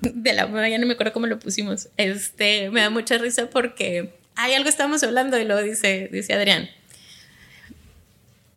de 0.00 0.32
la 0.32 0.68
ya 0.68 0.78
no 0.78 0.86
me 0.86 0.92
acuerdo 0.94 1.12
cómo 1.12 1.26
lo 1.26 1.38
pusimos. 1.38 1.88
Este 1.96 2.70
me 2.70 2.80
da 2.82 2.90
mucha 2.90 3.16
risa 3.18 3.48
porque 3.48 4.14
hay 4.36 4.52
algo 4.54 4.68
estábamos 4.68 5.02
hablando 5.02 5.38
y 5.38 5.44
luego 5.44 5.62
dice, 5.62 6.08
dice 6.12 6.34
Adrián. 6.34 6.68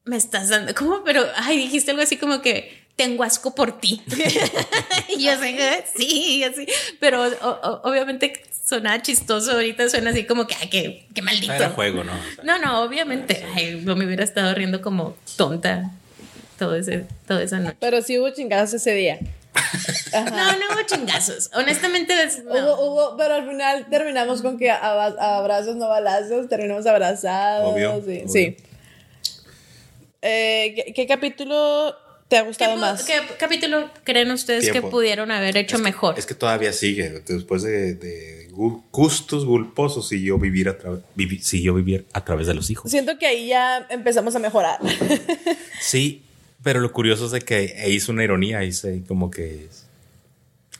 Me 0.06 0.18
estás 0.18 0.50
dando, 0.50 0.74
¿cómo? 0.74 1.04
Pero, 1.04 1.26
ay, 1.36 1.58
dijiste 1.58 1.92
algo 1.92 2.02
así 2.04 2.18
como 2.18 2.42
que 2.42 2.86
tengo 2.96 3.24
asco 3.24 3.54
por 3.54 3.80
ti. 3.80 4.02
y 5.18 5.24
yo 5.26 5.38
sé 5.38 5.84
sí, 5.96 6.44
así. 6.44 6.66
Pero 7.00 7.24
o- 7.24 7.48
o- 7.48 7.82
obviamente 7.90 8.42
sonaba 8.68 9.02
chistoso, 9.02 9.54
ahorita 9.54 9.90
suena 9.90 10.10
así 10.10 10.26
como 10.26 10.46
que, 10.46 10.56
ay, 10.56 10.70
qué, 10.70 11.06
qué 11.14 11.22
maldito. 11.22 11.54
Era 11.54 11.70
juego, 11.70 12.04
¿no? 12.04 12.12
No, 12.44 12.60
no, 12.60 12.82
obviamente. 12.82 13.46
Ay, 13.56 13.82
no 13.84 13.96
me 13.96 14.06
hubiera 14.06 14.24
estado 14.24 14.54
riendo 14.54 14.82
como 14.82 15.16
tonta 15.38 15.92
todo 16.60 16.76
ese, 16.76 17.06
toda 17.26 17.44
esa 17.44 17.60
noche. 17.60 17.78
Pero 17.80 18.02
sí 18.02 18.20
hubo 18.20 18.30
chingadas 18.32 18.74
ese 18.74 18.94
día. 18.94 19.20
No, 20.14 20.22
no 20.32 20.66
hubo 20.74 20.84
chingazos. 20.86 21.52
Honestamente, 21.54 22.14
no. 22.46 22.52
Hubo, 22.54 22.86
hubo, 22.86 23.18
pero 23.18 23.36
al 23.36 23.48
final 23.48 23.88
terminamos 23.90 24.42
con 24.42 24.58
que 24.58 24.72
abrazos, 24.72 25.76
no 25.76 25.90
balazos, 25.90 26.48
terminamos 26.48 26.86
abrazados. 26.88 27.74
Obvio, 27.74 27.96
sí. 27.96 28.02
obvio. 28.02 28.30
sí. 28.30 28.58
Eh, 30.22 30.74
¿qué, 30.76 30.94
qué 30.94 31.08
capítulo 31.08 31.96
te 32.28 32.38
ha 32.38 32.42
¿Qué, 32.42 32.48
gustado 32.48 32.76
más? 32.78 33.04
qué 33.06 33.14
capítulo 33.40 33.90
creen 34.04 34.32
ustedes 34.32 34.64
Tiempo. 34.70 34.88
que 34.88 34.92
pudieron 34.92 35.32
haber 35.32 35.56
hecho 35.58 35.76
Es 35.78 35.82
que- 35.82 35.88
mejor? 35.88 36.20
Es 36.20 36.26
que 36.26 36.34
todavía 36.36 36.74
sigue. 36.74 37.22
Después 37.26 37.64
de, 37.64 37.94
de 37.96 38.50
gu- 38.52 38.84
gustos 38.92 39.46
gulposos, 39.46 40.10
si 40.10 40.22
yo 40.24 40.38
vivir 40.38 40.68
a 40.70 40.78
través, 40.78 41.02
si 41.42 41.62
yo 41.62 41.74
vivir 41.74 42.06
a 42.14 42.24
través 42.26 42.48
de 42.48 42.54
los 42.54 42.70
hijos. 42.70 42.92
Siento 42.92 43.18
que 43.18 43.28
ahí 43.28 43.48
ya 43.48 43.88
empezamos 43.90 44.36
a 44.36 44.40
mejorar. 44.40 44.80
Sí, 45.80 46.24
pero 46.64 46.80
lo 46.80 46.92
curioso 46.92 47.26
es 47.28 47.32
de 47.32 47.42
que 47.42 47.86
hizo 47.90 48.12
una 48.12 48.24
ironía, 48.24 48.64
hice 48.64 49.04
como 49.08 49.32
que 49.32 49.68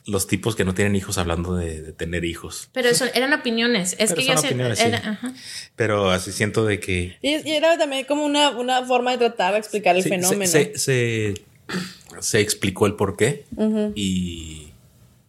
los 0.08 0.26
tipos 0.26 0.56
que 0.56 0.64
no 0.64 0.74
tienen 0.74 0.96
hijos 0.96 1.18
hablando 1.18 1.54
de, 1.54 1.82
de 1.82 1.92
tener 1.92 2.24
hijos. 2.24 2.70
Pero 2.72 2.88
eso 2.88 3.04
eran 3.14 3.32
opiniones. 3.34 3.92
Es 3.98 4.10
Pero 4.10 4.14
que 4.16 4.22
son 4.26 4.34
yo 4.36 4.40
sé. 4.40 4.46
opiniones, 4.48 4.80
era- 4.80 4.98
sí. 5.00 5.06
ajá. 5.06 5.34
Pero 5.76 6.10
así 6.10 6.32
siento 6.32 6.64
de 6.64 6.80
que 6.80 7.16
y, 7.22 7.46
y 7.48 7.52
era 7.52 7.76
también 7.78 8.04
como 8.06 8.24
una, 8.24 8.50
una 8.50 8.84
forma 8.84 9.12
de 9.12 9.18
tratar 9.18 9.52
de 9.52 9.58
explicar 9.60 9.94
el 9.96 10.02
Sí, 10.02 10.08
fenómeno. 10.08 10.46
Se, 10.50 10.72
se, 10.78 10.78
se- 10.78 11.34
se 12.20 12.40
explicó 12.40 12.86
el 12.86 12.94
por 12.94 13.16
qué 13.16 13.44
y 13.94 14.68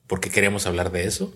por 0.07 0.21
qué 0.21 0.29
queríamos 0.29 0.65
hablar 0.65 0.91
de 0.91 1.03
eso. 1.05 1.33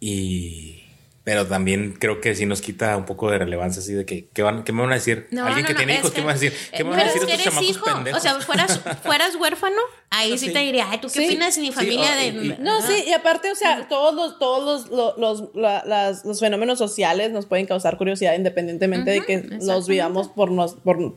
Y 0.00 0.82
pero 1.26 1.44
también 1.44 1.96
creo 1.98 2.20
que 2.20 2.36
sí 2.36 2.46
nos 2.46 2.60
quita 2.60 2.96
un 2.96 3.04
poco 3.04 3.28
de 3.32 3.38
relevancia 3.38 3.82
así 3.82 3.92
de 3.92 4.06
que 4.06 4.28
¿qué, 4.32 4.44
van, 4.44 4.62
qué 4.62 4.70
me 4.72 4.82
van 4.82 4.92
a 4.92 4.94
decir? 4.94 5.26
No, 5.32 5.44
Alguien 5.44 5.62
no, 5.64 5.66
que 5.66 5.72
no, 5.72 5.78
tiene 5.78 5.94
hijos, 5.96 6.12
¿qué 6.12 6.20
me 6.20 6.26
van 6.28 6.36
a 6.36 6.38
decir? 6.38 6.52
¿Qué 6.72 6.84
me 6.84 6.90
eh, 6.90 6.92
van 6.92 7.00
a 7.00 7.02
pero 7.02 7.14
decir 7.14 7.22
es 7.22 7.26
que 7.26 7.32
estos 7.32 7.46
eres 7.46 7.54
chamacos 7.74 7.76
hijo. 7.76 7.84
pendejos? 7.96 8.18
O 8.18 8.22
sea, 8.22 8.40
fueras, 8.42 8.80
fueras 9.02 9.34
huérfano, 9.34 9.76
ahí 10.10 10.38
sí, 10.38 10.46
Sí. 10.46 10.52
te 10.52 10.60
diría, 10.60 10.86
ay, 10.88 10.98
¿tú 11.00 11.08
qué 11.08 11.18
Sí. 11.18 11.26
opinas 11.26 11.56
de 11.56 11.60
mi 11.62 11.66
Sí, 11.66 11.72
familia? 11.72 12.10
oh, 12.12 12.16
de, 12.16 12.26
y- 12.28 12.46
y- 12.52 12.56
No, 12.60 12.80
sí, 12.80 13.04
y 13.08 13.12
aparte, 13.12 13.50
o 13.50 13.56
sea, 13.56 13.88
todos 13.88 14.14
los, 14.14 14.38
todos 14.38 14.88
los, 14.88 14.90
lo- 14.96 15.16
los, 15.18 15.50
las- 15.84 16.24
los 16.24 16.38
fenómenos 16.38 16.78
sociales 16.78 17.32
nos 17.32 17.44
pueden 17.46 17.66
causar 17.66 17.98
curiosidad 17.98 18.34
independientemente 18.36 19.10
de 19.10 19.22
que 19.24 19.58
los 19.62 19.88
vivamos 19.88 20.28
por, 20.28 20.52
nos, 20.52 20.74
por, 20.74 21.16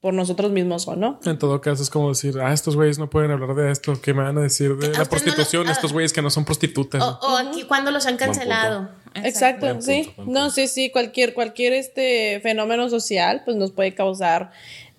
por 0.00 0.14
nosotros 0.14 0.50
mismos 0.50 0.88
o 0.88 0.96
no. 0.96 1.20
En 1.24 1.38
todo 1.38 1.60
caso, 1.60 1.80
es 1.82 1.90
como 1.90 2.08
decir, 2.08 2.40
ah, 2.40 2.52
estos 2.52 2.74
güeyes 2.74 2.98
no 2.98 3.08
pueden 3.08 3.30
hablar 3.30 3.54
de 3.54 3.70
esto. 3.70 4.02
¿Qué 4.02 4.12
me 4.14 4.22
van 4.24 4.36
a 4.36 4.40
decir 4.42 4.76
de 4.76 4.88
¿A 4.88 4.90
la 4.90 4.98
no 4.98 5.04
prostitución? 5.06 5.68
estos 5.68 5.92
güeyes 5.92 6.12
que 6.12 6.20
no 6.22 6.28
son 6.28 6.44
prostitutas. 6.44 7.00
O, 7.02 7.18
o 7.22 7.36
aquí 7.36 7.62
cuando 7.62 7.90
los 7.92 8.04
han 8.06 8.16
cancelado. 8.16 8.90
Exacto, 9.22 9.66
Buen 9.66 9.82
sí. 9.82 10.10
punto, 10.16 10.30
No, 10.32 10.50
sí, 10.50 10.66
sí, 10.66 10.90
cualquier, 10.90 11.34
cualquier 11.34 11.72
este 11.72 12.40
fenómeno 12.42 12.88
social 12.88 13.42
pues 13.44 13.56
nos 13.56 13.70
puede 13.72 13.94
causar 13.94 14.50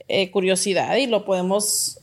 eh, 0.07 0.31
curiosidad 0.31 0.95
y 0.97 1.07
lo 1.07 1.25
podemos 1.25 1.99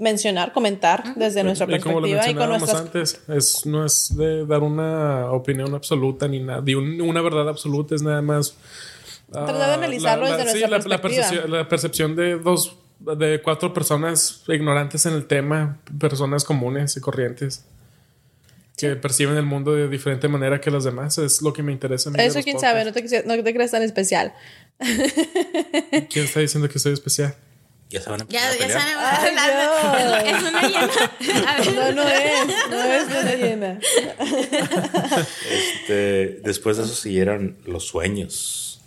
mencionar, 0.00 0.52
comentar 0.52 1.14
desde 1.14 1.44
nuestra 1.44 1.66
y 1.66 1.78
como 1.78 2.00
lo 2.00 2.06
perspectiva 2.08 2.30
y 2.30 2.34
con 2.34 2.48
nuestras 2.48 2.80
antes, 2.80 3.20
es, 3.28 3.66
no 3.66 3.84
es 3.84 4.16
de 4.16 4.46
dar 4.46 4.62
una 4.62 5.30
opinión 5.30 5.74
absoluta 5.74 6.26
ni 6.26 6.40
nada, 6.40 6.62
de 6.62 6.74
un- 6.74 7.00
una 7.02 7.20
verdad 7.20 7.48
absoluta, 7.48 7.94
es 7.94 8.02
nada 8.02 8.22
más. 8.22 8.54
ah, 9.34 9.44
Tratar 9.44 9.68
de 9.68 9.74
analizarlo 9.74 10.26
desde 10.26 10.44
nuestra 10.44 10.68
la, 10.68 10.78
la 10.78 10.82
perspectiva. 10.84 11.00
percepción, 11.28 11.50
la 11.52 11.68
percepción 11.68 12.16
de 12.16 12.38
dos, 12.38 12.76
de 12.98 13.42
cuatro 13.42 13.74
personas 13.74 14.42
ignorantes 14.48 15.04
en 15.04 15.12
el 15.12 15.26
tema, 15.26 15.78
personas 16.00 16.44
comunes 16.44 16.96
y 16.96 17.00
corrientes. 17.00 17.64
Que 18.76 18.96
perciben 18.96 19.36
el 19.36 19.44
mundo 19.44 19.72
de 19.74 19.88
diferente 19.88 20.26
manera 20.28 20.60
que 20.60 20.70
los 20.70 20.82
demás. 20.84 21.16
Es 21.18 21.42
lo 21.42 21.52
que 21.52 21.62
me 21.62 21.70
interesa 21.72 22.08
a 22.10 22.12
mí. 22.12 22.18
de 22.18 22.26
Eso 22.26 22.40
quién 22.42 22.58
sabe, 22.58 22.84
no 22.84 22.92
te, 22.92 23.02
quise- 23.02 23.24
no 23.24 23.40
te 23.42 23.54
creas 23.54 23.70
tan 23.70 23.82
especial. 23.82 24.32
¿Quién 26.10 26.24
está 26.24 26.40
diciendo 26.40 26.68
que 26.68 26.78
soy 26.80 26.92
especial? 26.92 27.34
Ya 27.90 28.00
se 28.00 28.10
van 28.10 28.22
a 28.22 28.26
Ya, 28.28 28.40
ya 28.58 28.68
saben. 28.68 28.94
Ay, 28.98 29.32
no. 30.04 30.16
Es 30.16 30.42
una 30.42 30.62
llena. 30.62 31.48
A 31.48 31.58
ver. 31.60 31.74
No, 31.74 31.92
no 31.92 32.08
es, 32.08 32.46
no 32.70 32.82
es 32.82 33.08
luna 33.08 33.34
llena. 33.36 33.78
Este, 35.50 36.40
después 36.42 36.76
de 36.76 36.84
eso 36.84 36.94
siguieron 36.94 37.56
los 37.66 37.86
sueños. 37.86 38.80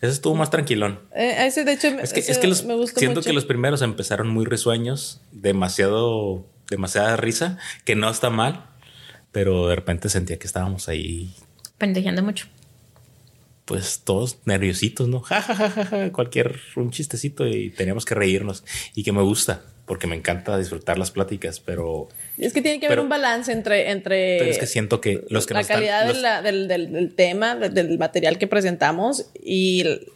Ese 0.00 0.12
estuvo 0.12 0.34
más 0.34 0.50
tranquilón. 0.50 1.00
Eh, 1.14 1.46
ese 1.46 1.64
de 1.64 1.72
hecho 1.72 1.88
Es 1.88 2.12
que, 2.12 2.20
ese 2.20 2.32
es 2.32 2.38
que 2.38 2.46
los, 2.46 2.64
me 2.64 2.74
gustó 2.74 3.00
siento 3.00 3.20
mucho. 3.20 3.28
que 3.30 3.32
los 3.34 3.46
primeros 3.46 3.80
empezaron 3.82 4.28
muy 4.28 4.44
risueños, 4.44 5.20
demasiado, 5.32 6.46
demasiada 6.68 7.16
risa, 7.16 7.58
que 7.84 7.94
no 7.96 8.10
está 8.10 8.28
mal, 8.28 8.66
pero 9.34 9.68
de 9.68 9.74
repente 9.76 10.08
sentía 10.08 10.38
que 10.38 10.46
estábamos 10.46 10.88
ahí, 10.88 11.30
Pendejeando 11.76 12.22
mucho. 12.22 12.46
pues 13.66 14.00
todos 14.04 14.38
nerviositos, 14.46 15.08
¿no? 15.08 15.20
Ja, 15.20 15.42
ja, 15.42 15.54
ja, 15.54 15.68
ja, 15.70 15.84
ja, 15.84 16.12
cualquier, 16.12 16.60
un 16.76 16.90
chistecito 16.90 17.46
y 17.46 17.70
teníamos 17.70 18.04
que 18.04 18.14
reírnos. 18.14 18.62
Y 18.94 19.02
que 19.02 19.12
me 19.12 19.22
gusta, 19.22 19.62
porque 19.86 20.06
me 20.06 20.14
encanta 20.16 20.56
disfrutar 20.58 20.98
las 20.98 21.10
pláticas, 21.10 21.60
pero, 21.60 22.08
Es 22.38 22.52
que 22.52 22.62
tiene 22.62 22.78
que 22.78 22.86
haber 22.86 23.00
un 23.00 23.08
balance 23.08 23.50
entre, 23.52 23.90
entre 23.90 24.36
pero 24.38 24.50
es 24.50 24.58
que 24.58 24.66
siento 24.66 25.00
que 25.00 25.24
los 25.30 25.46
que 25.46 25.54
la 25.54 25.60
nos 25.60 25.64
están- 25.64 25.76
calidad 25.78 26.06
de 26.06 26.12
los- 26.12 26.22
la- 26.22 26.42
del, 26.42 26.68
del- 26.68 26.92
del 26.92 27.14
tema, 27.14 27.56
de- 27.56 27.70
del 27.70 27.98
material 27.98 28.38
que 28.38 28.46
presentamos 28.46 29.26
y 29.42 29.80
el- 29.80 30.06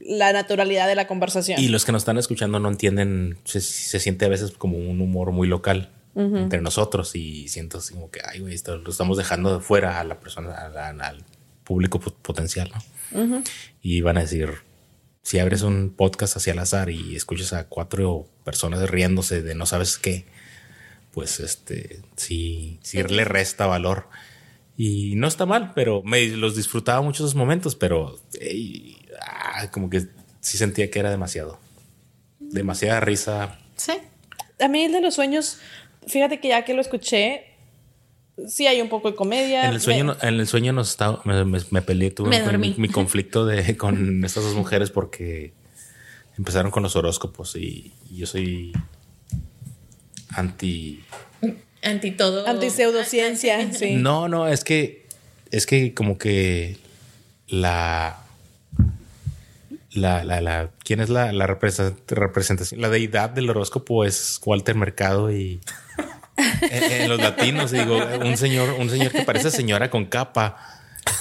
la 0.00 0.32
naturalidad 0.34 0.86
de 0.86 0.94
la 0.96 1.06
conversación. 1.06 1.58
Y 1.60 1.68
los 1.68 1.84
que 1.86 1.92
nos 1.92 2.02
están 2.02 2.18
escuchando 2.18 2.58
no 2.60 2.68
entienden, 2.68 3.38
se, 3.44 3.60
se 3.62 3.98
siente 4.00 4.24
a 4.26 4.28
veces 4.28 4.50
como 4.50 4.76
un 4.76 5.00
humor 5.00 5.32
muy 5.32 5.48
local 5.48 5.88
entre 6.16 6.60
nosotros 6.62 7.14
y 7.14 7.48
siento 7.48 7.78
así 7.78 7.92
como 7.94 8.10
que, 8.10 8.20
ay, 8.24 8.40
güey, 8.40 8.54
esto 8.54 8.76
lo 8.78 8.90
estamos 8.90 9.18
dejando 9.18 9.54
de 9.58 9.60
fuera 9.62 10.00
a 10.00 10.04
la 10.04 10.18
persona, 10.18 10.54
a 10.54 10.68
la- 10.70 11.08
al 11.08 11.24
público 11.62 12.00
pot- 12.00 12.16
potencial, 12.22 12.70
¿no? 13.12 13.42
Y 13.82 14.00
van 14.00 14.16
a 14.16 14.22
decir, 14.22 14.54
si 15.22 15.38
abres 15.38 15.62
un 15.62 15.90
podcast 15.96 16.36
hacia 16.36 16.52
el 16.54 16.58
azar 16.58 16.88
y 16.90 17.16
escuchas 17.16 17.52
a 17.52 17.68
cuatro 17.68 18.28
personas 18.44 18.88
riéndose 18.88 19.42
de 19.42 19.54
no 19.54 19.66
sabes 19.66 19.98
qué, 19.98 20.24
pues 21.12 21.40
este 21.40 22.00
sí, 22.16 22.78
sí 22.82 23.02
le 23.02 23.24
resta 23.24 23.66
valor. 23.66 24.08
Y 24.78 25.14
no 25.16 25.26
está 25.26 25.46
mal, 25.46 25.72
pero 25.74 26.02
me 26.02 26.26
los 26.28 26.54
disfrutaba 26.56 27.00
mucho 27.02 27.24
esos 27.24 27.34
momentos, 27.34 27.74
pero 27.76 28.18
ey, 28.40 28.98
ah, 29.22 29.70
como 29.70 29.88
que 29.90 30.06
sí 30.40 30.58
sentía 30.58 30.90
que 30.90 30.98
era 30.98 31.10
demasiado. 31.10 31.58
Demasiada 32.38 33.00
risa. 33.00 33.58
Sí. 33.76 33.92
A 34.60 34.68
mí 34.68 34.84
el 34.84 34.92
de 34.92 35.00
los 35.00 35.14
sueños, 35.14 35.58
fíjate 36.06 36.40
que 36.40 36.48
ya 36.48 36.64
que 36.64 36.74
lo 36.74 36.80
escuché, 36.80 37.44
sí 38.48 38.66
hay 38.66 38.80
un 38.80 38.88
poco 38.88 39.10
de 39.10 39.16
comedia. 39.16 39.64
En 39.66 39.72
el 39.74 39.80
sueño, 39.80 40.04
Me- 40.04 40.28
en 40.28 40.34
el 40.40 40.46
sueño 40.46 40.72
nos 40.72 40.90
estaba, 40.90 41.20
me, 41.24 41.44
me- 41.44 41.60
me 41.70 41.82
peleé, 41.82 42.10
tuve 42.10 42.28
Me 42.30 42.40
mi- 42.40 42.44
dormí. 42.46 42.74
mi, 42.78 42.88
conflicto 42.88 43.46
de, 43.46 43.76
con 43.78 44.24
estas 44.24 44.44
dos 44.44 44.54
mujeres 44.54 44.90
porque 44.90 45.52
empezaron 46.38 46.70
con 46.70 46.82
los 46.82 46.96
horóscopos 46.96 47.56
y, 47.56 47.92
y 48.10 48.16
yo 48.18 48.26
soy 48.26 48.72
anti. 50.34 51.02
Anti 51.82 52.10
todo. 52.12 52.46
Antipseudociencia, 52.46 53.72
sí. 53.72 53.94
No, 53.94 54.28
no, 54.28 54.48
es 54.48 54.64
que 54.64 55.06
es 55.50 55.66
que 55.66 55.94
como 55.94 56.18
que 56.18 56.76
la 57.48 58.18
la, 59.92 60.24
la, 60.24 60.40
la 60.40 60.70
¿quién 60.84 61.00
es 61.00 61.08
la, 61.08 61.32
la 61.32 61.46
represent- 61.46 61.96
representación? 62.08 62.80
La 62.80 62.90
deidad 62.90 63.30
del 63.30 63.48
horóscopo 63.48 64.04
es 64.04 64.40
Walter 64.44 64.74
Mercado 64.74 65.30
y 65.32 65.60
en, 66.62 67.02
en 67.02 67.08
los 67.08 67.20
latinos 67.20 67.70
digo, 67.70 67.98
un 68.24 68.36
señor, 68.36 68.74
un 68.78 68.90
señor 68.90 69.12
que 69.12 69.22
parece 69.22 69.50
señora 69.50 69.90
con 69.90 70.06
capa. 70.06 70.56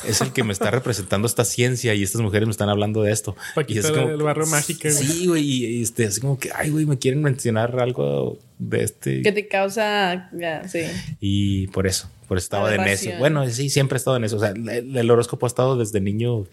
Es 0.07 0.19
el 0.21 0.33
que 0.33 0.43
me 0.43 0.51
está 0.51 0.71
representando 0.71 1.27
esta 1.27 1.45
ciencia 1.45 1.93
y 1.93 2.01
estas 2.01 2.19
mujeres 2.21 2.47
me 2.47 2.51
están 2.51 2.69
hablando 2.69 3.03
de 3.03 3.11
esto. 3.11 3.35
Paquita 3.53 3.81
y 3.81 3.83
es 3.83 3.91
como, 3.91 4.07
del 4.07 4.23
barrio 4.23 4.47
mágico. 4.47 4.89
Sí, 4.89 5.27
güey. 5.27 5.43
Y 5.43 5.83
este, 5.83 6.07
así 6.07 6.21
como 6.21 6.39
que, 6.39 6.49
ay, 6.55 6.71
güey, 6.71 6.87
me 6.87 6.97
quieren 6.97 7.21
mencionar 7.21 7.79
algo 7.79 8.39
de 8.57 8.83
este. 8.83 9.21
Que 9.21 9.31
te 9.31 9.47
causa, 9.47 10.29
ya, 10.33 10.67
sí. 10.67 10.81
Y 11.19 11.67
por 11.67 11.85
eso, 11.85 12.09
por 12.27 12.37
eso 12.39 12.45
estaba 12.45 12.69
de 12.69 12.75
Aberración. 12.75 13.09
necio. 13.11 13.19
Bueno, 13.19 13.47
sí, 13.47 13.69
siempre 13.69 13.97
he 13.97 13.99
estado 13.99 14.17
en 14.17 14.23
eso. 14.23 14.37
O 14.37 14.39
sea, 14.39 14.49
el, 14.49 14.97
el 14.97 15.11
horóscopo 15.11 15.45
ha 15.45 15.49
estado 15.49 15.77
desde 15.77 16.01
niño. 16.01 16.45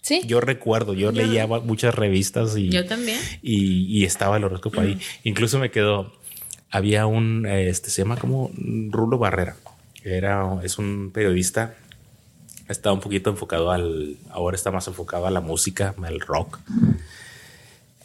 Sí. 0.00 0.22
Yo 0.26 0.40
recuerdo, 0.40 0.94
yo 0.94 1.12
leía 1.12 1.46
muchas 1.46 1.94
revistas 1.94 2.56
y, 2.56 2.68
Yo 2.68 2.84
también. 2.84 3.18
y, 3.42 3.84
y 3.96 4.04
estaba 4.04 4.36
el 4.38 4.42
horóscopo 4.44 4.80
ahí. 4.80 4.98
Incluso 5.22 5.60
me 5.60 5.70
quedó, 5.70 6.12
había 6.72 7.06
un, 7.06 7.46
este, 7.46 7.90
se 7.90 8.02
llama 8.02 8.16
como 8.16 8.50
Rulo 8.56 9.18
Barrera. 9.18 9.56
Era, 10.02 10.58
es 10.64 10.78
un 10.78 11.10
periodista. 11.12 11.74
Está 12.68 12.92
un 12.92 13.00
poquito 13.00 13.30
enfocado 13.30 13.70
al, 13.70 14.16
ahora 14.30 14.56
está 14.56 14.70
más 14.70 14.88
enfocado 14.88 15.26
a 15.26 15.30
la 15.30 15.40
música, 15.40 15.94
al 16.02 16.20
rock. 16.20 16.58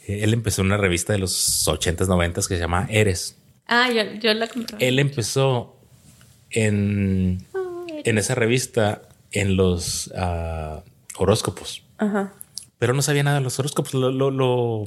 Eh, 0.06 0.20
Él 0.22 0.34
empezó 0.34 0.62
una 0.62 0.76
revista 0.76 1.14
de 1.14 1.18
los 1.18 1.66
80s, 1.66 2.06
90s 2.06 2.46
que 2.46 2.54
se 2.54 2.58
llama 2.58 2.86
Eres. 2.90 3.36
Ah, 3.66 3.90
yo, 3.90 4.02
yo 4.20 4.34
la 4.34 4.46
compré. 4.46 4.76
Él 4.86 4.98
empezó 4.98 5.76
en, 6.50 7.44
en 8.04 8.18
esa 8.18 8.34
revista 8.34 9.02
en 9.32 9.56
los 9.56 10.12
ah, 10.16 10.82
horóscopos, 11.16 11.82
Ajá. 11.96 12.32
Pero 12.78 12.94
no 12.94 13.02
sabía 13.02 13.22
nada 13.22 13.38
de 13.38 13.44
los 13.44 13.58
horóscopos. 13.58 13.94
Lo, 13.94 14.10
lo, 14.10 14.30
lo, 14.30 14.84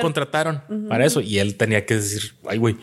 contrataron 0.00 0.62
para 0.88 1.06
eso 1.06 1.20
y 1.20 1.38
él 1.38 1.56
tenía 1.56 1.86
que 1.86 1.94
decir, 1.96 2.34
ay, 2.48 2.58
güey, 2.58 2.76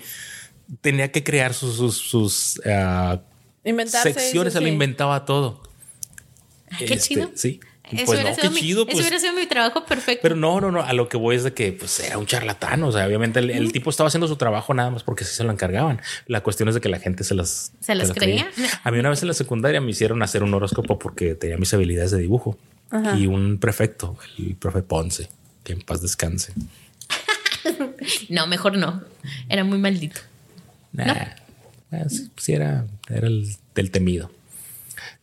tenía 0.81 1.11
que 1.11 1.23
crear 1.23 1.53
sus, 1.53 1.75
sus, 1.75 1.97
sus, 1.97 2.61
ah, 2.65 3.21
secciones, 3.63 4.53
eso, 4.53 4.61
lo 4.61 4.67
sí. 4.67 4.73
inventaba 4.73 5.25
todo. 5.25 5.61
Qué 6.77 6.85
Este, 6.85 6.97
chido. 6.99 7.31
Sí. 7.35 7.59
Eso, 7.91 8.05
Pues 8.05 8.09
hubiera 8.19 8.29
no, 8.31 8.35
sido 8.35 8.49
qué 8.49 8.55
mi, 8.55 8.61
chido, 8.61 8.81
eso 8.81 8.91
pues. 8.91 8.99
hubiera 9.01 9.19
sido 9.19 9.33
mi 9.33 9.45
trabajo 9.45 9.85
perfecto. 9.85 10.21
Pero 10.23 10.35
no, 10.35 10.59
no, 10.59 10.71
no. 10.71 10.81
A 10.81 10.93
lo 10.93 11.07
que 11.07 11.17
voy 11.17 11.35
es 11.35 11.43
de 11.43 11.53
que 11.53 11.71
pues 11.71 11.99
era 11.99 12.17
un 12.17 12.25
charlatán. 12.25 12.81
O 12.83 12.91
sea, 12.91 13.05
obviamente 13.05 13.37
el, 13.37 13.51
el 13.51 13.71
tipo 13.71 13.91
estaba 13.91 14.07
haciendo 14.07 14.27
su 14.27 14.37
trabajo 14.37 14.73
nada 14.73 14.89
más 14.89 15.03
porque 15.03 15.23
sí 15.23 15.35
se 15.35 15.43
lo 15.43 15.51
encargaban. 15.51 16.01
La 16.25 16.41
cuestión 16.41 16.67
es 16.67 16.73
de 16.73 16.81
que 16.81 16.89
la 16.89 16.97
gente 16.97 17.23
se 17.23 17.35
las, 17.35 17.73
¿Se 17.81 17.93
las 17.93 18.11
creía? 18.11 18.49
A 18.83 18.89
mí 18.89 18.97
una 18.97 19.11
vez 19.11 19.21
en 19.21 19.27
la 19.27 19.35
secundaria 19.35 19.81
me 19.81 19.91
hicieron 19.91 20.23
hacer 20.23 20.41
un 20.41 20.51
horóscopo 20.55 20.97
porque 20.97 21.35
tenía 21.35 21.57
mis 21.57 21.71
habilidades 21.75 22.09
de 22.09 22.17
dibujo 22.17 22.57
y 23.17 23.27
un 23.27 23.57
prefecto, 23.57 24.17
el 24.37 24.55
profe 24.55 24.81
Ponce, 24.81 25.29
que 25.63 25.73
en 25.73 25.81
paz 25.81 26.01
descanse. 26.01 26.53
No, 28.29 28.45
mejor 28.45 28.77
no. 28.77 29.01
Era 29.49 29.63
muy 29.63 29.79
maldito. 29.79 30.21
Nah, 30.91 31.29
bueno, 31.89 32.09
sí, 32.09 32.31
sí 32.37 32.53
era, 32.53 32.85
era 33.09 33.25
el 33.25 33.55
del 33.73 33.89
temido. 33.89 34.29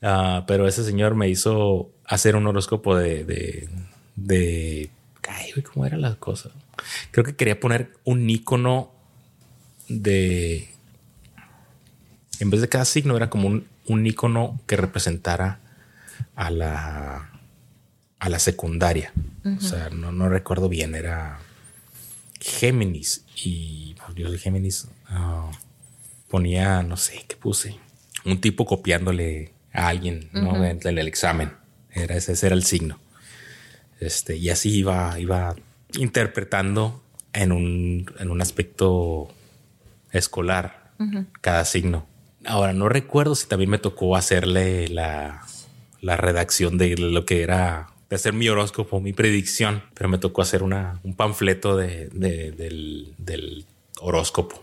Ah, 0.02 0.44
pero 0.46 0.66
ese 0.66 0.84
señor 0.84 1.14
me 1.14 1.28
hizo 1.28 1.90
hacer 2.04 2.34
un 2.34 2.46
horóscopo 2.46 2.96
de, 2.96 3.24
de, 3.24 3.68
de 4.16 4.90
ay, 5.28 5.52
güey, 5.52 5.62
¿cómo 5.62 5.86
era 5.86 5.96
la 5.96 6.16
cosa? 6.16 6.50
Creo 7.12 7.24
que 7.24 7.36
quería 7.36 7.60
poner 7.60 7.92
un 8.04 8.28
icono 8.28 8.90
de, 9.88 10.68
en 12.40 12.50
vez 12.50 12.60
de 12.60 12.68
cada 12.68 12.84
signo, 12.84 13.16
era 13.16 13.30
como 13.30 13.48
un, 13.48 13.66
un 13.86 14.06
icono 14.06 14.60
que 14.66 14.76
representara 14.76 15.60
a 16.34 16.50
la, 16.50 17.31
a 18.22 18.28
la 18.28 18.38
secundaria. 18.38 19.12
O 19.44 19.60
sea, 19.60 19.90
no, 19.90 20.12
no 20.12 20.28
recuerdo 20.28 20.68
bien, 20.68 20.94
era 20.94 21.40
Géminis 22.40 23.24
y 23.34 23.96
yo 24.14 24.28
soy 24.28 24.38
Géminis. 24.38 24.86
ah, 25.08 25.50
ponía, 26.28 26.84
no 26.84 26.96
sé, 26.96 27.24
¿qué 27.26 27.34
puse? 27.34 27.80
Un 28.24 28.40
tipo 28.40 28.64
copiándole 28.64 29.52
a 29.72 29.88
alguien 29.88 30.30
¿no? 30.32 30.64
en, 30.64 30.78
en 30.84 30.98
el 30.98 31.08
examen. 31.08 31.54
Era 31.90 32.14
ese, 32.14 32.34
ese 32.34 32.46
era 32.46 32.54
el 32.54 32.62
signo. 32.62 33.00
Este, 33.98 34.36
y 34.36 34.50
así 34.50 34.70
iba, 34.70 35.18
iba 35.18 35.56
interpretando 35.94 37.02
en 37.32 37.50
un, 37.50 38.06
en 38.20 38.30
un 38.30 38.40
aspecto 38.40 39.34
escolar 40.12 40.92
cada 41.40 41.64
signo. 41.64 42.06
Ahora, 42.44 42.72
no 42.72 42.88
recuerdo 42.88 43.34
si 43.34 43.48
también 43.48 43.70
me 43.70 43.78
tocó 43.78 44.14
hacerle 44.14 44.86
la, 44.86 45.44
la 46.00 46.16
redacción 46.16 46.78
de 46.78 46.96
lo 46.96 47.26
que 47.26 47.42
era 47.42 47.91
de 48.12 48.16
hacer 48.16 48.34
mi 48.34 48.46
horóscopo, 48.46 49.00
mi 49.00 49.14
predicción, 49.14 49.82
pero 49.94 50.06
me 50.10 50.18
tocó 50.18 50.42
hacer 50.42 50.62
una, 50.62 51.00
un 51.02 51.14
panfleto 51.16 51.78
de, 51.78 52.10
de- 52.12 52.52
del, 52.52 53.14
del 53.16 53.64
horóscopo. 54.00 54.62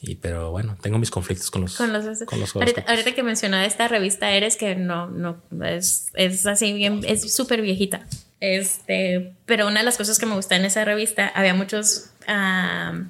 Y 0.00 0.14
pero 0.14 0.50
bueno, 0.50 0.78
tengo 0.80 0.98
mis 0.98 1.10
conflictos 1.10 1.50
con 1.50 1.60
los, 1.60 1.76
Con 1.76 1.92
los, 1.92 2.02
con 2.24 2.40
los 2.40 2.56
ahorita, 2.56 2.80
horóscopos. 2.80 2.88
ahorita 2.88 3.14
que 3.14 3.22
mencionaba 3.22 3.66
esta 3.66 3.88
revista 3.88 4.30
Eres, 4.32 4.56
que 4.56 4.74
no, 4.74 5.08
no, 5.08 5.36
es, 5.66 6.06
es 6.14 6.46
así 6.46 6.72
bien, 6.72 7.02
es 7.06 7.32
súper 7.34 7.60
viejita. 7.60 8.06
Este, 8.40 9.34
pero 9.44 9.66
una 9.68 9.80
de 9.80 9.84
las 9.84 9.98
cosas 9.98 10.18
que 10.18 10.24
me 10.24 10.34
gusta 10.34 10.56
en 10.56 10.64
esa 10.64 10.84
revista, 10.86 11.28
había 11.28 11.52
muchos 11.54 12.06
ah, 12.26 13.02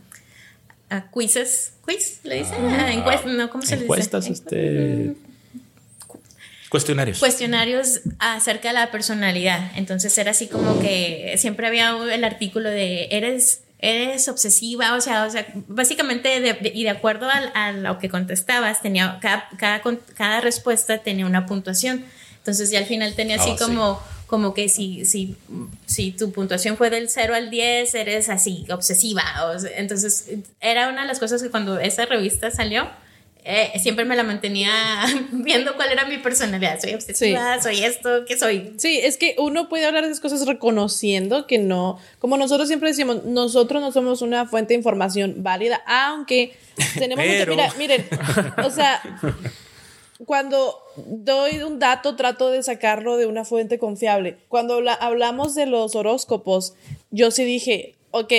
ah, 0.91 1.07
quizzes, 1.17 1.75
quiz, 1.87 2.19
le 2.25 2.39
dicen, 2.41 2.65
Ah, 2.67 2.93
encuestas, 2.93 3.33
no, 3.33 3.49
¿cómo 3.49 3.63
se 3.63 3.71
le 3.77 3.83
dice? 3.83 3.85
Encuestas, 3.85 4.27
este. 4.29 5.15
Cuestionarios. 6.73 7.19
cuestionarios 7.21 8.01
acerca 8.19 8.69
de 8.69 8.75
la 8.75 8.91
personalidad. 8.91 9.71
Entonces 9.77 10.17
era 10.19 10.31
así 10.33 10.49
como 10.49 10.81
que 10.81 11.35
siempre 11.39 11.67
había 11.69 11.91
el 12.13 12.25
artículo 12.25 12.69
de 12.71 13.09
eres 13.11 13.61
eres 13.79 14.29
obsesiva, 14.29 14.95
o 14.95 15.01
sea, 15.01 15.27
o 15.27 15.31
sea, 15.31 15.45
básicamente 15.69 16.41
de- 16.41 16.53
de- 16.55 16.73
y 16.75 16.85
de 16.85 16.91
acuerdo 16.91 17.29
a, 17.55 17.73
lo 17.73 17.99
que 17.99 18.09
contestabas, 18.09 18.81
tenía 18.81 19.19
cada, 19.21 19.49
cada, 20.17 20.41
respuesta 20.41 20.99
tenía 20.99 21.27
una 21.27 21.47
puntuación. 21.47 22.05
Entonces 22.39 22.71
ya 22.71 22.79
al 22.79 22.87
final 22.87 23.15
tenía 23.15 23.37
así 23.37 23.51
Oh, 23.51 23.59
sí. 23.59 23.65
como 23.65 24.01
como 24.29 24.55
que 24.55 24.71
si, 24.71 25.05
si, 25.05 25.37
si 25.85 26.11
tu 26.13 26.33
puntuación 26.33 26.79
fue 26.79 26.89
del 26.89 27.11
0 27.11 27.35
al 27.35 27.51
10, 27.51 27.95
eres 27.95 28.31
así, 28.31 28.65
obsesiva. 28.71 29.23
O 29.55 29.59
sea, 29.59 29.71
entonces, 29.77 30.25
era 30.59 30.89
una 30.89 31.03
de 31.03 31.07
las 31.09 31.19
cosas 31.19 31.43
que 31.43 31.51
cuando 31.51 31.79
esa 31.79 32.07
revista 32.07 32.51
salió, 32.51 32.89
eh, 33.45 33.73
siempre 33.81 34.05
me 34.05 34.15
la 34.17 34.23
mantenía 34.23 34.71
viendo 35.33 35.75
cuál 35.77 35.91
era 35.93 36.05
mi 36.07 36.19
personalidad. 36.19 36.81
Soy 36.81 36.95
obsesiva, 36.95 37.61
soy 37.61 37.83
esto, 37.85 38.25
¿qué 38.27 38.39
soy? 38.39 38.73
Sí, 38.79 38.99
es 39.03 39.17
que 39.17 39.35
uno 39.39 39.69
puede 39.69 39.85
hablar 39.87 40.05
de 40.05 40.11
esas 40.11 40.21
cosas 40.21 40.47
reconociendo 40.47 41.47
que 41.47 41.59
no, 41.59 41.99
como 42.19 42.37
nosotros 42.37 42.69
siempre 42.69 42.91
decimos, 42.91 43.25
nosotros 43.25 43.83
no 43.83 43.91
somos 43.93 44.23
una 44.23 44.47
fuente 44.47 44.75
de 44.75 44.79
información 44.79 45.37
válida, 45.39 45.83
aunque 45.87 46.55
tenemos 46.99 47.25
mucho- 47.25 47.39
Pero- 47.39 47.53
mira, 47.57 47.73
miren, 47.79 48.07
o 48.65 48.71
sea, 48.71 49.03
cuando 50.25 50.79
doy 50.97 51.63
un 51.63 51.79
dato 51.79 52.15
trato 52.17 52.51
de 52.51 52.63
sacarlo 52.63 53.17
de 53.17 53.27
una 53.27 53.45
fuente 53.45 53.79
confiable. 53.79 54.37
Cuando 54.49 54.81
la- 54.81 54.95
hablamos 54.95 55.55
de 55.55 55.67
los 55.67 55.97
horóscopos, 55.97 56.75
yo 57.11 57.31
sí 57.31 57.45
dije, 57.45 57.97
ok, 58.13 58.33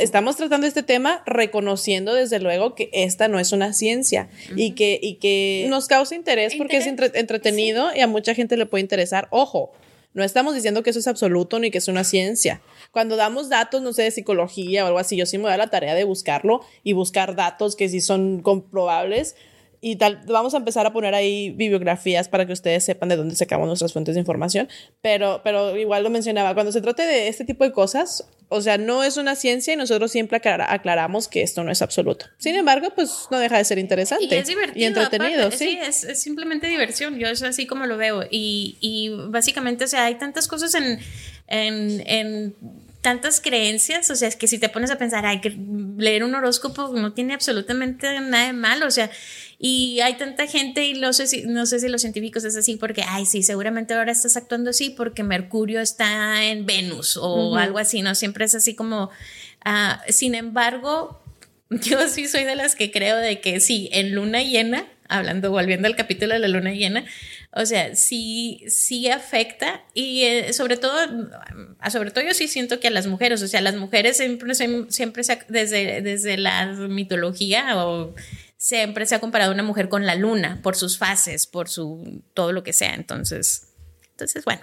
estamos 0.00 0.36
tratando 0.36 0.66
este 0.66 0.82
tema 0.82 1.22
reconociendo 1.26 2.14
desde 2.14 2.38
luego 2.40 2.74
que 2.74 2.90
esta 2.92 3.28
no 3.28 3.38
es 3.38 3.52
una 3.52 3.72
ciencia 3.72 4.28
y, 4.56 4.72
que, 4.72 4.98
y 5.02 5.14
que 5.16 5.66
nos 5.68 5.86
causa 5.86 6.14
interés 6.14 6.54
porque 6.56 6.78
es 6.78 6.86
entre- 6.86 7.10
entretenido 7.18 7.90
y 7.94 8.00
a 8.00 8.06
mucha 8.06 8.34
gente 8.34 8.56
le 8.56 8.66
puede 8.66 8.82
interesar. 8.82 9.28
Ojo, 9.30 9.72
no 10.12 10.24
estamos 10.24 10.54
diciendo 10.54 10.82
que 10.82 10.90
eso 10.90 10.98
es 10.98 11.06
absoluto 11.06 11.58
ni 11.60 11.70
que 11.70 11.78
es 11.78 11.86
una 11.86 12.02
ciencia. 12.02 12.60
Cuando 12.90 13.14
damos 13.16 13.48
datos, 13.48 13.80
no 13.82 13.92
sé, 13.92 14.02
de 14.02 14.10
psicología 14.10 14.82
o 14.84 14.88
algo 14.88 14.98
así, 14.98 15.16
yo 15.16 15.24
sí 15.26 15.38
me 15.38 15.44
doy 15.44 15.52
a 15.52 15.56
la 15.56 15.70
tarea 15.70 15.94
de 15.94 16.02
buscarlo 16.04 16.62
y 16.82 16.94
buscar 16.94 17.36
datos 17.36 17.76
que 17.76 17.88
sí 17.88 18.00
son 18.00 18.40
comprobables. 18.42 19.36
Y 19.80 19.96
tal, 19.96 20.20
vamos 20.26 20.52
a 20.54 20.58
empezar 20.58 20.86
a 20.86 20.92
poner 20.92 21.14
ahí 21.14 21.50
bibliografías 21.50 22.28
para 22.28 22.46
que 22.46 22.52
ustedes 22.52 22.84
sepan 22.84 23.08
de 23.08 23.16
dónde 23.16 23.34
sacamos 23.34 23.66
nuestras 23.66 23.92
fuentes 23.92 24.14
de 24.14 24.20
información, 24.20 24.68
pero, 25.00 25.40
pero 25.42 25.76
igual 25.76 26.02
lo 26.02 26.10
mencionaba, 26.10 26.52
cuando 26.54 26.70
se 26.70 26.82
trate 26.82 27.02
de 27.02 27.28
este 27.28 27.44
tipo 27.44 27.64
de 27.64 27.72
cosas, 27.72 28.28
o 28.48 28.60
sea, 28.60 28.76
no 28.76 29.02
es 29.04 29.16
una 29.16 29.36
ciencia 29.36 29.72
y 29.72 29.76
nosotros 29.76 30.10
siempre 30.10 30.40
aclaramos 30.44 31.28
que 31.28 31.42
esto 31.42 31.64
no 31.64 31.70
es 31.70 31.80
absoluto. 31.82 32.26
Sin 32.36 32.56
embargo, 32.56 32.88
pues 32.94 33.28
no 33.30 33.38
deja 33.38 33.56
de 33.56 33.64
ser 33.64 33.78
interesante. 33.78 34.34
Y 34.34 34.38
es 34.38 34.48
divertido. 34.48 34.80
Y 34.80 34.84
entretenido, 34.84 35.50
sí. 35.50 35.78
es, 35.80 36.04
es, 36.04 36.20
simplemente 36.20 36.66
diversión, 36.66 37.18
yo 37.18 37.28
es 37.28 37.42
así 37.42 37.66
como 37.66 37.86
lo 37.86 37.96
veo. 37.96 38.24
Y, 38.30 38.76
y 38.80 39.10
básicamente, 39.28 39.84
o 39.84 39.88
sea, 39.88 40.04
hay 40.04 40.16
tantas 40.16 40.48
cosas 40.48 40.74
en, 40.74 40.98
en, 41.46 42.02
en 42.06 42.54
tantas 43.00 43.40
creencias, 43.40 44.10
o 44.10 44.16
sea, 44.16 44.28
es 44.28 44.36
que 44.36 44.46
si 44.46 44.58
te 44.58 44.68
pones 44.68 44.90
a 44.90 44.98
pensar, 44.98 45.24
hay 45.24 45.40
que 45.40 45.56
leer 45.96 46.22
un 46.22 46.34
horóscopo 46.34 46.88
no 46.94 47.12
tiene 47.12 47.34
absolutamente 47.34 48.20
nada 48.20 48.46
de 48.46 48.52
malo, 48.52 48.86
o 48.86 48.90
sea, 48.90 49.10
y 49.62 50.00
hay 50.00 50.14
tanta 50.14 50.46
gente 50.46 50.86
y 50.86 50.94
no 50.94 51.12
sé 51.12 51.26
si, 51.26 51.42
no 51.42 51.66
sé 51.66 51.80
si 51.80 51.88
los 51.88 52.00
científicos 52.00 52.44
es 52.44 52.56
así 52.56 52.76
porque, 52.76 53.04
ay, 53.06 53.26
sí, 53.26 53.42
seguramente 53.42 53.92
ahora 53.92 54.10
estás 54.10 54.38
actuando 54.38 54.70
así 54.70 54.88
porque 54.88 55.22
Mercurio 55.22 55.82
está 55.82 56.46
en 56.46 56.64
Venus 56.64 57.18
o 57.20 57.56
algo 57.56 57.76
así, 57.76 58.00
¿no? 58.00 58.14
Siempre 58.14 58.46
es 58.46 58.54
así 58.54 58.74
como, 58.74 59.10
ah, 59.62 60.02
sin 60.08 60.34
embargo, 60.34 61.22
yo 61.70 62.08
sí 62.08 62.26
soy 62.26 62.44
de 62.44 62.56
las 62.56 62.74
que 62.74 62.90
creo 62.90 63.18
de 63.18 63.42
que 63.42 63.60
sí, 63.60 63.90
en 63.92 64.14
luna 64.14 64.42
llena, 64.42 64.86
hablando, 65.08 65.50
volviendo 65.50 65.88
al 65.88 65.96
capítulo 65.96 66.32
de 66.32 66.38
la 66.38 66.48
luna 66.48 66.72
llena, 66.72 67.04
o 67.52 67.66
sea, 67.66 67.94
sí, 67.94 68.64
sí 68.66 69.10
afecta 69.10 69.84
y 69.92 70.22
eh, 70.22 70.54
sobre 70.54 70.78
todo, 70.78 70.96
ah, 71.80 71.90
sobre 71.90 72.12
todo 72.12 72.24
yo 72.24 72.32
sí 72.32 72.48
siento 72.48 72.80
que 72.80 72.88
a 72.88 72.92
las 72.92 73.06
mujeres, 73.06 73.42
o 73.42 73.48
sea, 73.48 73.60
las 73.60 73.74
mujeres 73.74 74.16
siempre, 74.16 74.54
siempre 74.54 75.22
desde, 75.48 76.00
desde 76.00 76.38
la 76.38 76.64
mitología 76.64 77.76
o 77.76 78.14
siempre 78.60 79.06
se 79.06 79.14
ha 79.14 79.20
comparado 79.20 79.54
una 79.54 79.62
mujer 79.62 79.88
con 79.88 80.04
la 80.04 80.14
luna 80.14 80.60
por 80.62 80.76
sus 80.76 80.98
fases, 80.98 81.46
por 81.46 81.70
su 81.70 82.22
todo 82.34 82.52
lo 82.52 82.62
que 82.62 82.74
sea. 82.74 82.94
Entonces, 82.94 83.68
entonces 84.10 84.44
bueno. 84.44 84.60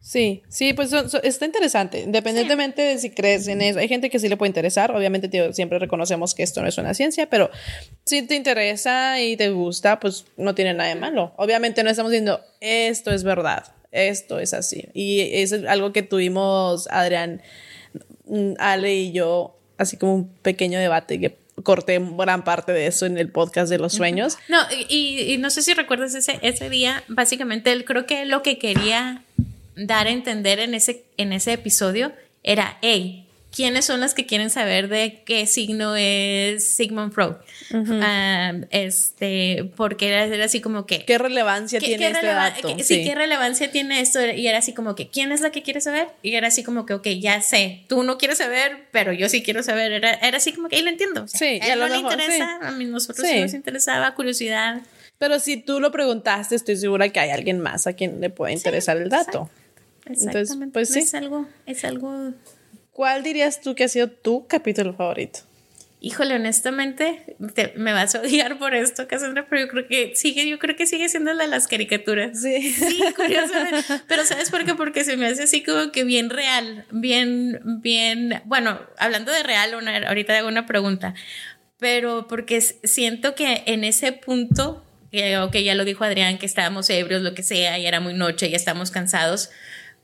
Sí, 0.00 0.44
sí, 0.48 0.72
pues 0.72 0.92
está 1.24 1.44
interesante, 1.44 2.00
independientemente 2.00 2.80
de 2.80 2.98
si 2.98 3.10
crees 3.10 3.48
en 3.48 3.60
eso. 3.60 3.80
Hay 3.80 3.88
gente 3.88 4.08
que 4.08 4.20
sí 4.20 4.28
le 4.28 4.36
puede 4.36 4.50
interesar, 4.50 4.94
obviamente 4.94 5.52
siempre 5.52 5.80
reconocemos 5.80 6.34
que 6.34 6.44
esto 6.44 6.62
no 6.62 6.68
es 6.68 6.78
una 6.78 6.94
ciencia, 6.94 7.28
pero 7.28 7.50
si 8.06 8.22
te 8.22 8.36
interesa 8.36 9.20
y 9.20 9.36
te 9.36 9.50
gusta, 9.50 9.98
pues 9.98 10.24
no 10.36 10.54
tiene 10.54 10.72
nada 10.72 10.88
de 10.88 10.94
malo. 10.94 11.34
Obviamente 11.36 11.82
no 11.82 11.90
estamos 11.90 12.12
diciendo 12.12 12.40
esto 12.60 13.10
es 13.10 13.24
verdad, 13.24 13.64
esto 13.90 14.38
es 14.38 14.54
así. 14.54 14.88
Y 14.94 15.20
es 15.20 15.52
algo 15.52 15.92
que 15.92 16.02
tuvimos 16.02 16.86
Adrián, 16.88 17.42
mm, 18.26 18.52
Ale 18.58 18.94
y 18.94 19.12
yo, 19.12 19.58
así 19.76 19.96
como 19.96 20.14
un 20.14 20.28
pequeño 20.28 20.78
debate 20.78 21.20
que 21.20 21.39
corté 21.62 22.00
gran 22.00 22.44
parte 22.44 22.72
de 22.72 22.86
eso 22.86 23.06
en 23.06 23.18
el 23.18 23.30
podcast 23.30 23.70
de 23.70 23.78
los 23.78 23.92
sueños. 23.92 24.38
No, 24.48 24.58
y, 24.88 25.32
y 25.32 25.38
no 25.38 25.50
sé 25.50 25.62
si 25.62 25.74
recuerdas 25.74 26.14
ese, 26.14 26.38
ese 26.42 26.70
día, 26.70 27.04
básicamente 27.08 27.72
él 27.72 27.84
creo 27.84 28.06
que 28.06 28.24
lo 28.24 28.42
que 28.42 28.58
quería 28.58 29.22
dar 29.76 30.06
a 30.06 30.10
entender 30.10 30.58
en 30.58 30.74
ese, 30.74 31.04
en 31.16 31.32
ese 31.32 31.52
episodio 31.52 32.12
era, 32.42 32.78
hey, 32.82 33.26
¿quiénes 33.54 33.84
son 33.84 34.00
las 34.00 34.14
que 34.14 34.26
quieren 34.26 34.50
saber 34.50 34.88
de 34.88 35.22
qué 35.24 35.46
signo 35.46 35.96
es 35.96 36.66
Sigmund 36.68 37.12
Freud? 37.12 37.34
Ah, 38.02 38.52
este, 38.70 39.70
porque 39.76 40.08
era, 40.08 40.44
así 40.44 40.60
como 40.60 40.86
que... 40.86 41.04
¿Qué 41.04 41.18
relevancia 41.18 41.78
tiene 41.80 42.10
este 42.10 42.26
dato? 42.26 42.76
sí, 42.82 43.04
¿qué 43.04 43.14
relevancia 43.14 43.70
tiene 43.70 44.00
esto? 44.00 44.24
Y 44.24 44.46
era 44.46 44.58
así 44.58 44.72
como 44.72 44.94
que, 44.94 45.08
¿quién 45.08 45.32
es 45.32 45.40
la 45.40 45.50
que 45.50 45.62
quiere 45.62 45.80
saber? 45.80 46.08
Y 46.22 46.34
era 46.34 46.48
así 46.48 46.62
como 46.62 46.86
que, 46.86 46.94
ok, 46.94 47.06
ya 47.20 47.40
sé, 47.42 47.84
tú 47.88 48.02
no 48.02 48.18
quieres 48.18 48.38
saber, 48.38 48.86
pero 48.90 49.12
yo 49.12 49.28
sí 49.28 49.42
quiero 49.42 49.62
saber. 49.62 49.92
Era, 49.92 50.14
era 50.14 50.36
así 50.36 50.52
como 50.52 50.68
que, 50.68 50.76
ahí 50.76 50.82
lo 50.82 50.90
entiendo. 50.90 51.26
sí, 51.28 51.60
a 51.60 51.72
él 51.72 51.78
no 51.78 51.88
le 51.88 51.98
interesa, 51.98 52.58
a 52.62 52.72
mí 52.72 52.84
nosotros 52.84 53.26
sí. 53.26 53.40
nos 53.40 53.54
interesaba, 53.54 54.14
curiosidad. 54.14 54.80
Pero 55.18 55.38
si 55.38 55.58
tú 55.58 55.80
lo 55.80 55.92
preguntaste, 55.92 56.54
estoy 56.54 56.76
segura 56.76 57.10
que 57.10 57.20
hay 57.20 57.30
alguien 57.30 57.60
más 57.60 57.86
a 57.86 57.92
quien 57.92 58.20
le 58.20 58.30
puede 58.30 58.54
interesar 58.54 58.96
el 58.96 59.10
dato. 59.10 59.50
Entonces, 60.06 60.56
pues 60.72 60.88
sí. 60.88 61.00
Es 61.00 61.14
algo, 61.14 61.46
es 61.66 61.84
algo. 61.84 62.32
¿Cuál 63.00 63.22
dirías 63.22 63.62
tú 63.62 63.74
que 63.74 63.84
ha 63.84 63.88
sido 63.88 64.10
tu 64.10 64.46
capítulo 64.46 64.92
favorito? 64.92 65.40
Híjole, 66.02 66.34
honestamente, 66.34 67.34
me 67.74 67.94
vas 67.94 68.14
a 68.14 68.20
odiar 68.20 68.58
por 68.58 68.74
esto, 68.74 69.08
Cassandra, 69.08 69.46
pero 69.48 69.62
yo 69.62 69.68
creo 69.68 69.88
que 69.88 70.12
sigue, 70.16 70.46
yo 70.46 70.58
creo 70.58 70.76
que 70.76 70.86
sigue 70.86 71.08
siendo 71.08 71.32
la 71.32 71.44
de 71.44 71.48
las 71.48 71.66
caricaturas. 71.66 72.42
Sí. 72.42 72.74
Sí, 72.74 73.00
curiosamente. 73.16 74.02
pero 74.06 74.26
¿sabes 74.26 74.50
por 74.50 74.66
qué? 74.66 74.74
Porque 74.74 75.02
se 75.04 75.16
me 75.16 75.28
hace 75.28 75.44
así 75.44 75.62
como 75.62 75.92
que 75.92 76.04
bien 76.04 76.28
real, 76.28 76.84
bien, 76.90 77.62
bien, 77.64 78.42
bueno, 78.44 78.78
hablando 78.98 79.32
de 79.32 79.44
real, 79.44 79.72
ahorita 80.06 80.36
hago 80.36 80.48
una 80.48 80.66
pregunta, 80.66 81.14
pero 81.78 82.26
porque 82.28 82.60
siento 82.60 83.34
que 83.34 83.62
en 83.64 83.82
ese 83.82 84.12
punto, 84.12 84.84
que 85.10 85.38
okay, 85.38 85.64
ya 85.64 85.74
lo 85.74 85.86
dijo 85.86 86.04
Adrián, 86.04 86.36
que 86.36 86.44
estábamos 86.44 86.90
ebrios, 86.90 87.22
lo 87.22 87.32
que 87.32 87.44
sea, 87.44 87.78
y 87.78 87.86
era 87.86 88.00
muy 88.00 88.12
noche, 88.12 88.50
ya 88.50 88.58
estamos 88.58 88.90
cansados, 88.90 89.48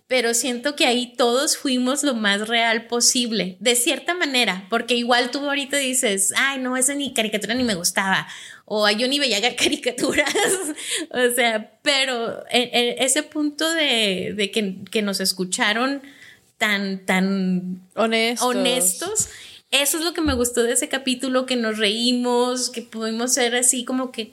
pero 0.08 0.34
siento 0.34 0.76
que 0.76 0.86
ahí 0.86 1.14
todos 1.16 1.56
fuimos 1.56 2.04
lo 2.04 2.14
más 2.14 2.46
real 2.48 2.86
posible, 2.86 3.56
de 3.60 3.74
cierta 3.74 4.14
manera, 4.14 4.66
porque 4.70 4.94
igual 4.94 5.30
tú 5.30 5.40
ahorita 5.40 5.76
dices, 5.78 6.32
ay, 6.36 6.60
no, 6.60 6.76
esa 6.76 6.94
ni 6.94 7.12
caricatura 7.12 7.54
ni 7.54 7.64
me 7.64 7.74
gustaba, 7.74 8.28
o 8.64 8.88
yo 8.90 9.08
ni 9.08 9.18
veía 9.18 9.40
caricaturas, 9.56 10.32
o 11.10 11.34
sea, 11.34 11.72
pero 11.82 12.44
e, 12.50 12.70
e, 12.72 13.04
ese 13.04 13.22
punto 13.22 13.68
de, 13.72 14.50
que, 14.90 15.02
nos 15.02 15.20
escucharon 15.20 16.02
tan, 16.58 17.04
tan 17.04 17.82
honestos. 17.94 18.46
honestos 18.46 19.28
eso 19.72 19.98
es 19.98 20.04
lo 20.04 20.14
que 20.14 20.20
me 20.20 20.34
gustó 20.34 20.62
de 20.62 20.72
ese 20.72 20.88
capítulo, 20.88 21.44
que 21.44 21.56
nos 21.56 21.78
reímos, 21.78 22.70
que 22.70 22.82
pudimos 22.82 23.34
ser 23.34 23.56
así 23.56 23.84
como 23.84 24.12
que 24.12 24.30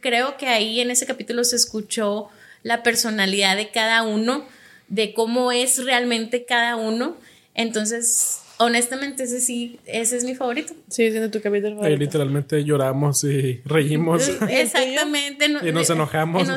creo 0.00 0.36
que 0.36 0.46
ahí 0.46 0.80
en 0.80 0.90
ese 0.90 1.06
capítulo 1.06 1.42
se 1.42 1.56
escuchó 1.56 2.28
la 2.62 2.82
personalidad 2.82 3.56
de 3.56 3.70
cada 3.70 4.04
uno 4.04 4.46
de 4.88 5.14
cómo 5.14 5.52
es 5.52 5.84
realmente 5.84 6.44
cada 6.44 6.76
uno. 6.76 7.16
Entonces, 7.54 8.40
honestamente, 8.58 9.24
ese 9.24 9.40
sí, 9.40 9.78
ese 9.86 10.16
es 10.16 10.24
mi 10.24 10.34
favorito. 10.34 10.74
Sí, 10.88 11.10
siendo 11.10 11.30
tu 11.30 11.40
capítulo 11.40 11.76
favorito. 11.76 11.98
literalmente 11.98 12.64
lloramos 12.64 13.24
y 13.24 13.60
reímos. 13.64 14.28
Exactamente. 14.48 15.46
y 15.46 15.72
nos 15.72 15.90
enojamos. 15.90 16.48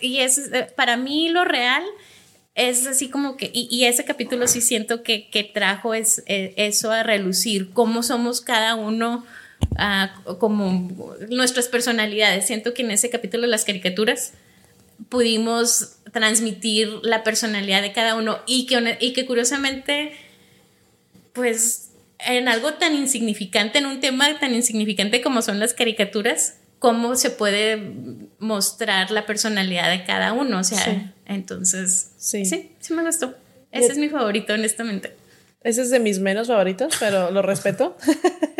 Y, 0.00 0.18
es, 0.18 0.38
eh, 0.38 0.68
para 0.74 0.96
mí 0.96 1.28
lo 1.28 1.44
real 1.44 1.82
es 2.54 2.86
así 2.86 3.08
como 3.08 3.36
que, 3.36 3.50
y, 3.52 3.84
ese 3.84 4.04
capítulo 4.04 4.46
sí 4.46 4.60
siento 4.60 5.02
que, 5.02 5.50
trajo 5.54 5.94
es, 5.94 6.22
eh, 6.26 6.52
eso 6.56 6.90
a 6.90 7.02
relucir, 7.02 7.70
cómo 7.70 8.02
somos 8.02 8.42
cada 8.42 8.74
uno, 8.74 9.24
ah, 9.76 10.14
como 10.38 10.90
nuestras 11.30 11.68
personalidades. 11.68 12.46
Siento 12.46 12.74
que 12.74 12.82
en 12.82 12.90
ese 12.90 13.08
capítulo 13.08 13.46
las 13.46 13.64
caricaturas 13.64 14.34
pudimos 15.08 15.96
transmitir 16.12 16.88
la 17.02 17.24
personalidad 17.24 17.82
de 17.82 17.92
cada 17.92 18.14
uno 18.14 18.38
y 18.46 18.66
que, 18.66 18.98
y 19.00 19.12
que 19.12 19.26
curiosamente, 19.26 20.12
pues 21.32 21.90
en 22.18 22.48
algo 22.48 22.74
tan 22.74 22.94
insignificante, 22.94 23.78
en 23.78 23.86
un 23.86 24.00
tema 24.00 24.38
tan 24.38 24.54
insignificante 24.54 25.22
como 25.22 25.42
son 25.42 25.58
las 25.58 25.74
caricaturas, 25.74 26.56
cómo 26.78 27.16
se 27.16 27.30
puede 27.30 27.94
mostrar 28.38 29.10
la 29.10 29.26
personalidad 29.26 29.90
de 29.90 30.04
cada 30.04 30.32
uno. 30.32 30.58
O 30.58 30.64
sea, 30.64 31.12
entonces, 31.26 32.10
sí. 32.18 32.44
sí, 32.44 32.72
sí 32.80 32.92
me 32.92 33.04
gustó. 33.04 33.34
Ese 33.70 33.92
es 33.92 33.98
mi 33.98 34.08
favorito, 34.08 34.52
honestamente. 34.52 35.14
Ese 35.64 35.82
es 35.82 35.90
de 35.90 36.00
mis 36.00 36.18
menos 36.18 36.48
favoritos, 36.48 36.94
pero 36.98 37.30
lo 37.30 37.42
respeto. 37.42 37.96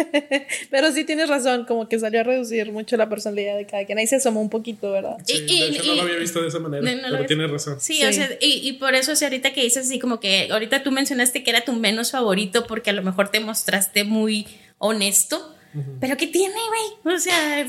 pero 0.71 0.93
sí 0.93 1.05
tienes 1.05 1.29
razón, 1.29 1.65
como 1.65 1.89
que 1.89 1.99
salió 1.99 2.21
a 2.21 2.23
reducir 2.23 2.71
mucho 2.71 2.97
la 2.97 3.09
personalidad 3.09 3.57
de 3.57 3.67
cada 3.67 3.85
quien. 3.85 3.99
Ahí 3.99 4.07
se 4.07 4.17
asomó 4.17 4.41
un 4.41 4.51
poquito, 4.51 4.93
¿verdad? 4.93 5.17
Sí, 5.25 5.45
y, 5.49 5.61
de 5.61 5.69
hecho 5.69 5.85
no 5.87 5.95
lo 5.97 6.03
había 6.03 6.17
visto 6.17 6.41
de 6.41 6.49
esa 6.49 6.61
manera, 6.61 6.89
pero 7.11 7.27
tienes 7.27 7.51
razón. 7.51 7.81
Sí, 7.81 8.05
o 8.05 8.13
sea, 8.13 8.29
y, 8.41 8.73
por 8.75 8.95
eso, 8.95 9.13
o 9.13 9.17
sea, 9.17 9.29
ahorita 9.29 9.53
que 9.53 9.63
dices 9.63 9.87
así 9.87 9.99
como 9.99 10.21
que, 10.21 10.49
ahorita 10.51 10.83
tú 10.83 10.93
mencionaste 10.93 11.43
que 11.43 11.51
era 11.51 11.65
tu 11.65 11.73
menos 11.73 12.13
favorito 12.13 12.67
porque 12.67 12.91
a 12.91 12.93
lo 12.93 13.03
mejor 13.03 13.31
te 13.31 13.41
mostraste 13.41 14.05
muy 14.05 14.47
honesto, 14.79 15.55
pero 16.01 16.17
¿qué 16.17 16.27
tiene, 16.27 16.55
güey? 16.55 17.17
O 17.17 17.19
sea, 17.19 17.67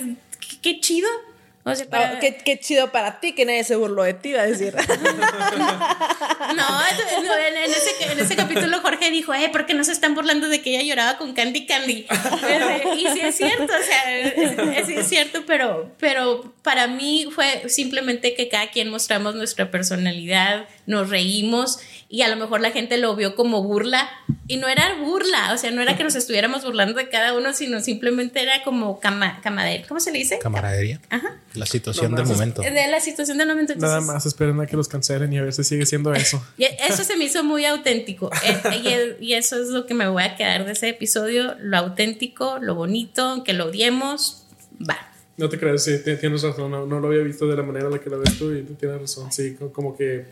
qué 0.62 0.80
chido. 0.80 1.08
O 1.66 1.74
sea, 1.74 1.86
oh, 1.90 2.20
qué, 2.20 2.60
chido 2.60 2.92
para 2.92 3.22
ti 3.22 3.32
que 3.32 3.46
nadie 3.46 3.64
se 3.64 3.78
burló 3.78 4.04
de 4.04 4.14
ti, 4.14 4.34
va 4.34 4.42
a 4.42 4.48
decir. 4.48 4.76
no, 6.56 6.82
en, 6.86 8.20
ese, 8.20 8.36
capítulo 8.36 8.82
Jorge 8.82 9.10
dijo, 9.12 9.34
eh, 9.34 9.48
¿por 9.50 9.66
qué 9.66 9.74
no 9.74 9.86
se 9.86 9.94
están 9.94 10.14
burlando 10.14 10.50
de 10.50 10.62
que 10.62 10.72
ella 10.72 10.84
lloraba 10.84 11.18
con 11.18 11.32
Candy 11.34 11.66
Candy? 11.66 12.06
y 12.98 13.08
sí 13.14 13.22
es 13.22 13.38
cierto, 13.38 13.64
o 13.64 13.84
sea, 13.84 14.86
sí 14.86 14.94
es 14.94 15.08
cierto, 15.08 15.44
pero, 15.48 15.90
pero 16.00 16.54
para 16.64 16.88
mí 16.88 17.30
fue 17.34 17.70
simplemente 17.70 18.36
que 18.36 18.50
cada 18.50 18.70
quien 18.70 18.90
mostramos 18.90 19.36
nuestra 19.36 19.72
personalidad, 19.72 20.68
nos 20.86 21.10
reímos 21.10 21.80
y 22.14 22.22
a 22.22 22.28
lo 22.28 22.36
mejor 22.36 22.62
la 22.62 22.70
gente 22.70 23.00
lo 23.00 23.16
vio 23.16 23.34
como 23.34 23.64
burla 23.64 24.08
y 24.46 24.58
no 24.58 24.68
era 24.68 25.00
burla, 25.02 25.52
o 25.52 25.58
sea, 25.58 25.72
no 25.72 25.82
era 25.82 25.98
que 25.98 26.04
nos 26.04 26.14
estuviéramos 26.14 26.64
burlando 26.64 27.00
de 27.00 27.10
cada 27.10 27.36
uno, 27.36 27.56
sino 27.56 27.82
simplemente 27.82 28.40
era 28.40 28.64
como 28.64 29.00
cama, 29.00 29.42
¿cómo 29.88 30.00
se 30.00 30.12
le 30.12 30.20
dice? 30.20 30.38
Camaradería. 30.38 31.02
Ajá. 31.10 31.40
La 31.56 31.66
situación 31.66 32.14
del 32.14 32.28
momento. 32.28 32.62
De 32.62 32.88
la 32.88 33.00
situación 33.00 33.40
del 33.40 33.48
momento. 33.48 33.74
Nada 33.78 34.00
más 34.00 34.28
esperen 34.28 34.62
a 34.62 34.68
que 34.68 34.78
los 34.78 34.88
cancelen 34.88 35.34
y 35.34 35.40
a 35.40 35.42
ver 35.42 35.54
si 35.54 35.64
sigue 35.64 35.88
siendo 35.88 36.14
eso. 36.14 36.46
y 36.60 36.66
eso 36.66 37.04
se 37.04 37.18
me 37.18 37.26
hizo 37.26 37.44
muy 37.44 37.66
auténtico 37.66 38.30
eh, 38.46 39.18
y, 39.20 39.34
eso 39.34 39.60
es 39.60 39.70
lo 39.70 39.88
que 39.88 39.96
me 39.96 40.08
voy 40.08 40.22
a 40.22 40.36
quedar 40.36 40.68
de 40.68 40.74
ese 40.74 40.90
episodio, 40.90 41.56
lo 41.60 41.78
auténtico, 41.78 42.60
lo 42.62 42.76
bonito, 42.76 43.44
que 43.44 43.54
lo 43.54 43.66
odiemos, 43.70 44.46
va. 44.88 45.00
No 45.38 45.50
te 45.50 45.58
creas, 45.58 45.84
sí, 45.84 45.98
tienes 46.04 46.44
razón. 46.44 46.70
No, 46.70 46.86
no, 46.86 47.00
lo 47.00 47.08
había 47.08 47.24
visto 47.24 47.48
de 47.48 47.58
la 47.58 47.64
manera 47.64 47.88
en 47.88 47.94
la 47.94 48.00
que 48.00 48.12
lo 48.12 48.20
ves 48.20 48.38
tú 48.38 48.54
y 48.54 48.62
tienes 48.62 49.02
razón. 49.02 49.32
Sí, 49.32 49.58
como 49.74 49.98
que 49.98 50.28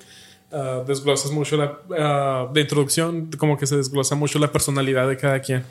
uh, 0.51 0.85
desglosas 0.85 1.31
mucho 1.31 1.57
la. 1.57 1.79
Uh, 1.89 2.53
de 2.53 2.61
introducción, 2.61 3.29
como 3.37 3.57
que 3.57 3.65
se 3.65 3.77
desglosa 3.77 4.15
mucho 4.15 4.39
la 4.39 4.51
personalidad 4.51 5.07
de 5.07 5.17
cada 5.17 5.39
quien. 5.39 5.63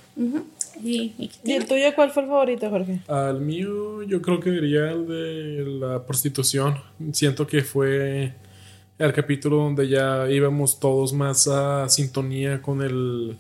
¿Y, 0.83 1.31
el 1.45 1.67
tuyo 1.67 1.95
cuál 1.95 2.11
fue 2.11 2.23
el 2.23 2.29
favorito, 2.29 2.71
Jorge? 2.71 3.01
Al 3.09 3.41
mío, 3.41 4.03
yo 4.03 4.23
creo 4.23 4.41
que 4.41 4.51
diría 4.51 4.91
el 4.91 5.07
de 5.07 5.65
la 5.67 6.05
prostitución. 6.05 6.79
Siento 7.13 7.47
que 7.47 7.63
fue 7.63 8.33
el 8.99 9.13
capítulo 9.13 9.57
donde 9.57 9.89
ya 9.89 10.31
íbamos 10.31 10.79
todos 10.79 11.13
más 11.13 11.49
a 11.49 11.89
sintonía 11.89 12.61
con 12.63 12.83
el, 12.83 13.37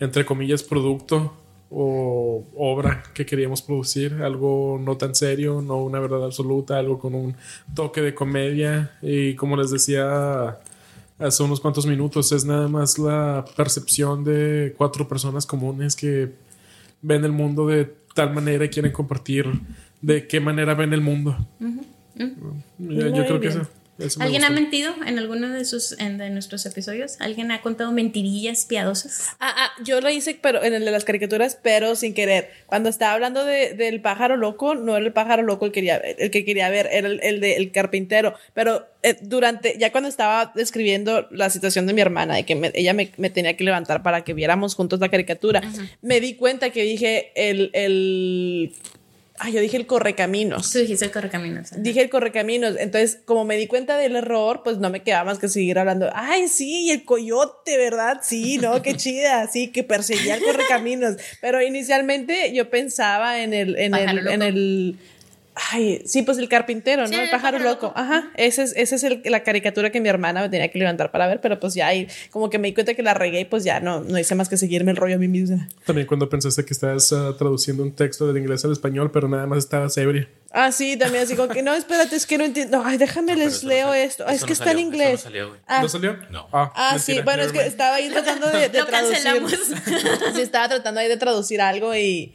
entre 0.00 0.24
comillas, 0.24 0.62
producto 0.62 1.34
o 1.70 2.44
obra 2.56 3.02
que 3.14 3.24
queríamos 3.24 3.62
producir, 3.62 4.22
algo 4.22 4.78
no 4.80 4.96
tan 4.96 5.14
serio, 5.14 5.62
no 5.62 5.78
una 5.78 6.00
verdad 6.00 6.24
absoluta, 6.24 6.78
algo 6.78 6.98
con 6.98 7.14
un 7.14 7.34
toque 7.74 8.02
de 8.02 8.14
comedia 8.14 8.92
y 9.00 9.34
como 9.34 9.56
les 9.56 9.70
decía 9.70 10.58
hace 11.18 11.42
unos 11.42 11.60
cuantos 11.60 11.86
minutos, 11.86 12.32
es 12.32 12.44
nada 12.44 12.68
más 12.68 12.98
la 12.98 13.44
percepción 13.56 14.24
de 14.24 14.74
cuatro 14.76 15.06
personas 15.08 15.46
comunes 15.46 15.96
que 15.96 16.32
ven 17.00 17.24
el 17.24 17.32
mundo 17.32 17.66
de 17.66 17.94
tal 18.14 18.32
manera 18.32 18.64
y 18.64 18.68
quieren 18.68 18.92
compartir 18.92 19.46
de 20.00 20.26
qué 20.26 20.40
manera 20.40 20.74
ven 20.74 20.92
el 20.92 21.00
mundo. 21.00 21.36
yo, 22.78 23.26
creo 23.26 23.40
que 23.40 23.48
eso. 23.48 23.66
¿Alguien 24.18 24.44
ha 24.44 24.50
mentido 24.50 24.94
en 25.06 25.18
alguno 25.18 25.50
de 25.50 25.64
sus 25.64 25.96
de 25.96 26.30
nuestros 26.30 26.64
episodios? 26.66 27.16
¿Alguien 27.20 27.50
ha 27.50 27.60
contado 27.60 27.92
mentirillas 27.92 28.64
piadosas? 28.64 29.28
Ah, 29.38 29.54
ah, 29.56 29.70
yo 29.84 30.00
lo 30.00 30.08
hice, 30.10 30.38
pero 30.40 30.62
en 30.64 30.74
el 30.74 30.84
de 30.84 30.90
las 30.90 31.04
caricaturas, 31.04 31.58
pero 31.62 31.94
sin 31.94 32.14
querer. 32.14 32.50
Cuando 32.66 32.88
estaba 32.88 33.12
hablando 33.12 33.44
de, 33.44 33.74
del 33.74 34.00
pájaro 34.00 34.36
loco, 34.36 34.74
no 34.74 34.96
era 34.96 35.04
el 35.04 35.12
pájaro 35.12 35.42
loco 35.42 35.66
el, 35.66 35.72
quería, 35.72 35.96
el 35.96 36.30
que 36.30 36.44
quería 36.44 36.70
ver, 36.70 36.88
era 36.90 37.06
el, 37.06 37.20
el 37.22 37.40
del 37.40 37.70
carpintero. 37.70 38.34
Pero 38.54 38.86
eh, 39.02 39.16
durante, 39.20 39.76
ya 39.78 39.92
cuando 39.92 40.08
estaba 40.08 40.52
describiendo 40.54 41.28
la 41.30 41.50
situación 41.50 41.86
de 41.86 41.92
mi 41.92 42.00
hermana, 42.00 42.36
de 42.36 42.44
que 42.44 42.72
ella 42.74 42.94
me, 42.94 43.10
me, 43.18 43.30
tenía 43.30 43.56
que 43.56 43.64
levantar 43.64 44.02
para 44.02 44.24
que 44.24 44.32
viéramos 44.32 44.74
juntos 44.74 45.00
la 45.00 45.10
caricatura, 45.10 45.62
me 46.00 46.20
di 46.20 46.34
cuenta 46.34 46.70
que 46.70 46.82
dije 46.82 47.32
el, 47.34 47.70
el 47.74 48.74
Ay, 49.44 49.54
yo 49.54 49.60
dije 49.60 49.76
el 49.76 49.86
correcaminos. 49.86 50.70
Tú 50.70 50.78
dijiste 50.78 51.04
el 51.04 51.10
correcaminos. 51.10 51.70
Dije 51.76 52.00
el 52.00 52.08
correcaminos. 52.10 52.76
Entonces, 52.78 53.18
como 53.24 53.44
me 53.44 53.56
di 53.56 53.66
cuenta 53.66 53.98
del 53.98 54.14
error, 54.14 54.60
pues 54.62 54.78
no 54.78 54.88
me 54.88 55.02
quedaba 55.02 55.24
más 55.24 55.40
que 55.40 55.48
seguir 55.48 55.80
hablando. 55.80 56.08
Ay, 56.14 56.46
sí, 56.46 56.92
el 56.92 57.04
coyote, 57.04 57.76
¿verdad? 57.76 58.20
Sí, 58.22 58.58
no, 58.58 58.82
qué 58.84 58.94
chida. 58.94 59.48
Sí, 59.48 59.72
que 59.72 59.82
perseguía 59.82 60.36
el 60.36 60.44
correcaminos. 60.44 61.16
Pero 61.40 61.60
inicialmente 61.60 62.52
yo 62.54 62.70
pensaba 62.70 63.42
en 63.42 63.52
el, 63.52 63.76
en 63.80 63.96
el, 63.96 64.28
en 64.28 64.42
el 64.42 64.96
Ay, 65.54 66.02
sí, 66.06 66.22
pues 66.22 66.38
el 66.38 66.48
carpintero, 66.48 67.06
¿no? 67.06 67.18
el 67.18 67.28
pájaro, 67.30 67.58
loco. 67.58 67.92
Ajá, 67.94 68.30
esa 68.36 68.62
es, 68.62 68.74
ese 68.74 68.94
es 68.94 69.04
el, 69.04 69.22
la 69.24 69.42
caricatura 69.42 69.90
que 69.90 70.00
mi 70.00 70.08
hermana 70.08 70.40
me 70.40 70.48
tenía 70.48 70.70
que 70.70 70.78
levantar 70.78 71.10
para 71.10 71.26
ver, 71.26 71.40
pero 71.40 71.60
pues 71.60 71.74
ya 71.74 71.88
ahí, 71.88 72.08
como 72.30 72.48
que 72.48 72.58
me 72.58 72.68
di 72.68 72.74
cuenta 72.74 72.94
que 72.94 73.02
la 73.02 73.12
regué 73.12 73.40
y 73.40 73.44
pues 73.44 73.62
ya 73.62 73.80
no, 73.80 74.00
no 74.00 74.18
hice 74.18 74.34
más 74.34 74.48
que 74.48 74.56
seguirme 74.56 74.92
el 74.92 74.96
rollo 74.96 75.16
a 75.16 75.18
mí 75.18 75.28
misma. 75.28 75.68
También 75.84 76.06
cuando 76.06 76.28
pensaste 76.28 76.64
que 76.64 76.72
estabas 76.72 77.12
uh, 77.12 77.34
traduciendo 77.36 77.82
un 77.82 77.92
texto 77.92 78.26
del 78.26 78.38
inglés 78.38 78.64
al 78.64 78.72
español, 78.72 79.10
pero 79.10 79.28
nada 79.28 79.46
más 79.46 79.58
estabas 79.58 79.96
ebria. 79.98 80.26
Ah, 80.52 80.72
sí, 80.72 80.96
también 80.96 81.24
así 81.24 81.34
como 81.34 81.48
que 81.48 81.62
no, 81.62 81.74
espérate, 81.74 82.16
es 82.16 82.26
que 82.26 82.38
no 82.38 82.44
entiendo. 82.44 82.82
Ay, 82.84 82.98
déjame 82.98 83.36
les 83.36 83.64
leo 83.64 83.92
esto. 83.94 84.26
es 84.28 84.44
que 84.44 84.52
está 84.52 84.72
en 84.72 84.80
inglés. 84.80 85.12
No 85.12 85.18
salió, 85.18 85.56
ah. 85.66 85.82
¿No 85.82 85.88
salió? 85.88 86.16
No. 86.30 86.48
Ah, 86.52 86.72
ah 86.74 86.98
sí, 86.98 87.20
bueno, 87.22 87.42
es 87.42 87.52
que 87.52 87.66
estaba 87.66 87.96
ahí 87.96 88.10
tratando 88.10 88.48
de, 88.48 88.68
de 88.68 88.82
traducir. 88.86 89.18
sí, 90.34 90.40
estaba 90.40 90.68
tratando 90.68 91.00
ahí 91.00 91.08
de 91.08 91.16
traducir 91.16 91.60
algo 91.60 91.94
y 91.94 92.34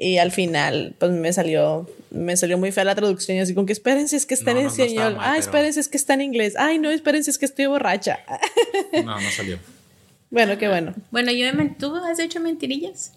y 0.00 0.16
al 0.16 0.32
final, 0.32 0.94
pues 0.98 1.12
me 1.12 1.30
salió, 1.30 1.86
me 2.10 2.34
salió 2.34 2.56
muy 2.56 2.72
fea 2.72 2.84
la 2.84 2.94
traducción. 2.94 3.36
Y 3.36 3.40
así 3.40 3.52
como 3.52 3.66
que 3.66 3.74
espérense, 3.74 4.16
es 4.16 4.24
que 4.24 4.32
está 4.32 4.52
en 4.52 4.56
español. 4.56 5.18
ah, 5.20 5.36
espérense, 5.36 5.78
es 5.78 5.88
que 5.88 5.98
está 5.98 6.14
en 6.14 6.22
inglés. 6.22 6.54
Ay, 6.58 6.78
no, 6.78 6.90
espérense, 6.90 7.30
es 7.30 7.36
que 7.36 7.44
estoy 7.44 7.66
borracha. 7.66 8.20
no, 9.04 9.20
no 9.20 9.30
salió. 9.30 9.58
Bueno, 10.30 10.56
qué 10.56 10.68
bueno. 10.68 10.94
Bueno, 11.10 11.32
yo 11.32 11.52
me 11.52 11.68
¿tú 11.78 11.94
has 11.96 12.18
hecho 12.18 12.40
mentirillas? 12.40 13.12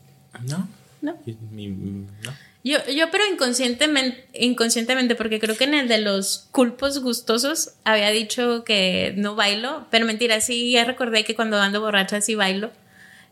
No. 0.45 0.67
No. 1.01 1.17
no. 1.21 2.33
Yo, 2.65 2.77
yo, 2.93 3.11
pero 3.11 3.23
inconscientemente, 3.31 4.25
inconscientemente, 4.33 5.15
porque 5.15 5.39
creo 5.39 5.55
que 5.55 5.63
en 5.63 5.75
el 5.75 5.87
de 5.87 5.99
los 5.99 6.49
culpos 6.51 6.99
gustosos 6.99 7.75
había 7.85 8.09
dicho 8.09 8.65
que 8.65 9.13
no 9.15 9.35
bailo, 9.35 9.87
pero 9.89 10.05
mentira, 10.05 10.41
sí, 10.41 10.71
ya 10.71 10.83
recordé 10.83 11.23
que 11.23 11.35
cuando 11.35 11.57
ando 11.61 11.79
borracha 11.79 12.19
sí 12.19 12.35
bailo. 12.35 12.71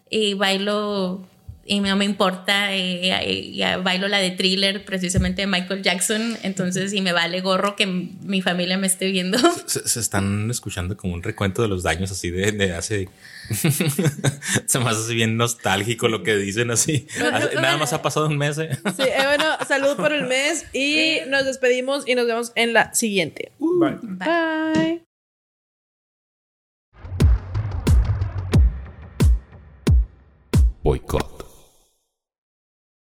Y 0.10 0.36
bailo 0.36 1.26
y 1.64 1.80
no 1.80 1.96
me 1.96 2.06
importa, 2.06 2.76
eh, 2.76 3.78
bailo 3.84 4.08
la 4.08 4.18
de 4.18 4.32
thriller 4.32 4.84
precisamente 4.84 5.44
de 5.44 5.48
Michael 5.48 5.84
Jackson, 5.84 6.38
entonces 6.42 6.92
y 6.94 7.02
me 7.02 7.14
vale 7.14 7.40
gorro 7.42 7.76
que 7.76 7.86
mi 7.86 8.42
familia 8.42 8.78
me 8.78 8.88
esté 8.88 9.12
viendo. 9.12 9.38
Se, 9.68 10.00
están 10.00 10.50
escuchando 10.50 10.98
como 10.98 11.14
un 11.14 11.24
recuento 11.24 11.62
de 11.62 11.68
los 11.68 11.84
daños 11.84 12.12
así 12.12 12.32
de, 12.32 12.74
hace... 12.74 13.10
se 14.66 14.80
me 14.80 14.90
hace 14.90 15.14
bien 15.14 15.38
nostálgico 15.38 16.08
lo 16.08 16.24
que 16.24 16.36
dicen 16.36 16.72
así. 16.72 17.08
Nada 17.20 17.78
más 17.78 17.94
ha 17.94 18.02
pasado 18.02 18.28
un 18.28 18.38
mes. 18.38 18.58
¿eh? 18.58 18.70
Sí, 18.98 19.04
eh, 19.04 19.24
bueno, 19.26 19.46
salud 19.68 19.96
por 19.98 20.14
el 20.14 20.26
mes 20.28 20.66
y 20.74 21.20
nos 21.28 21.46
despedimos 21.46 22.08
y 22.08 22.16
nos 22.16 22.26
vemos 22.26 22.52
en 22.56 22.74
la 22.74 22.94
siguiente. 22.94 23.52
Bye. 23.60 24.00
Bye. 24.02 25.04
Boycott. 30.84 31.41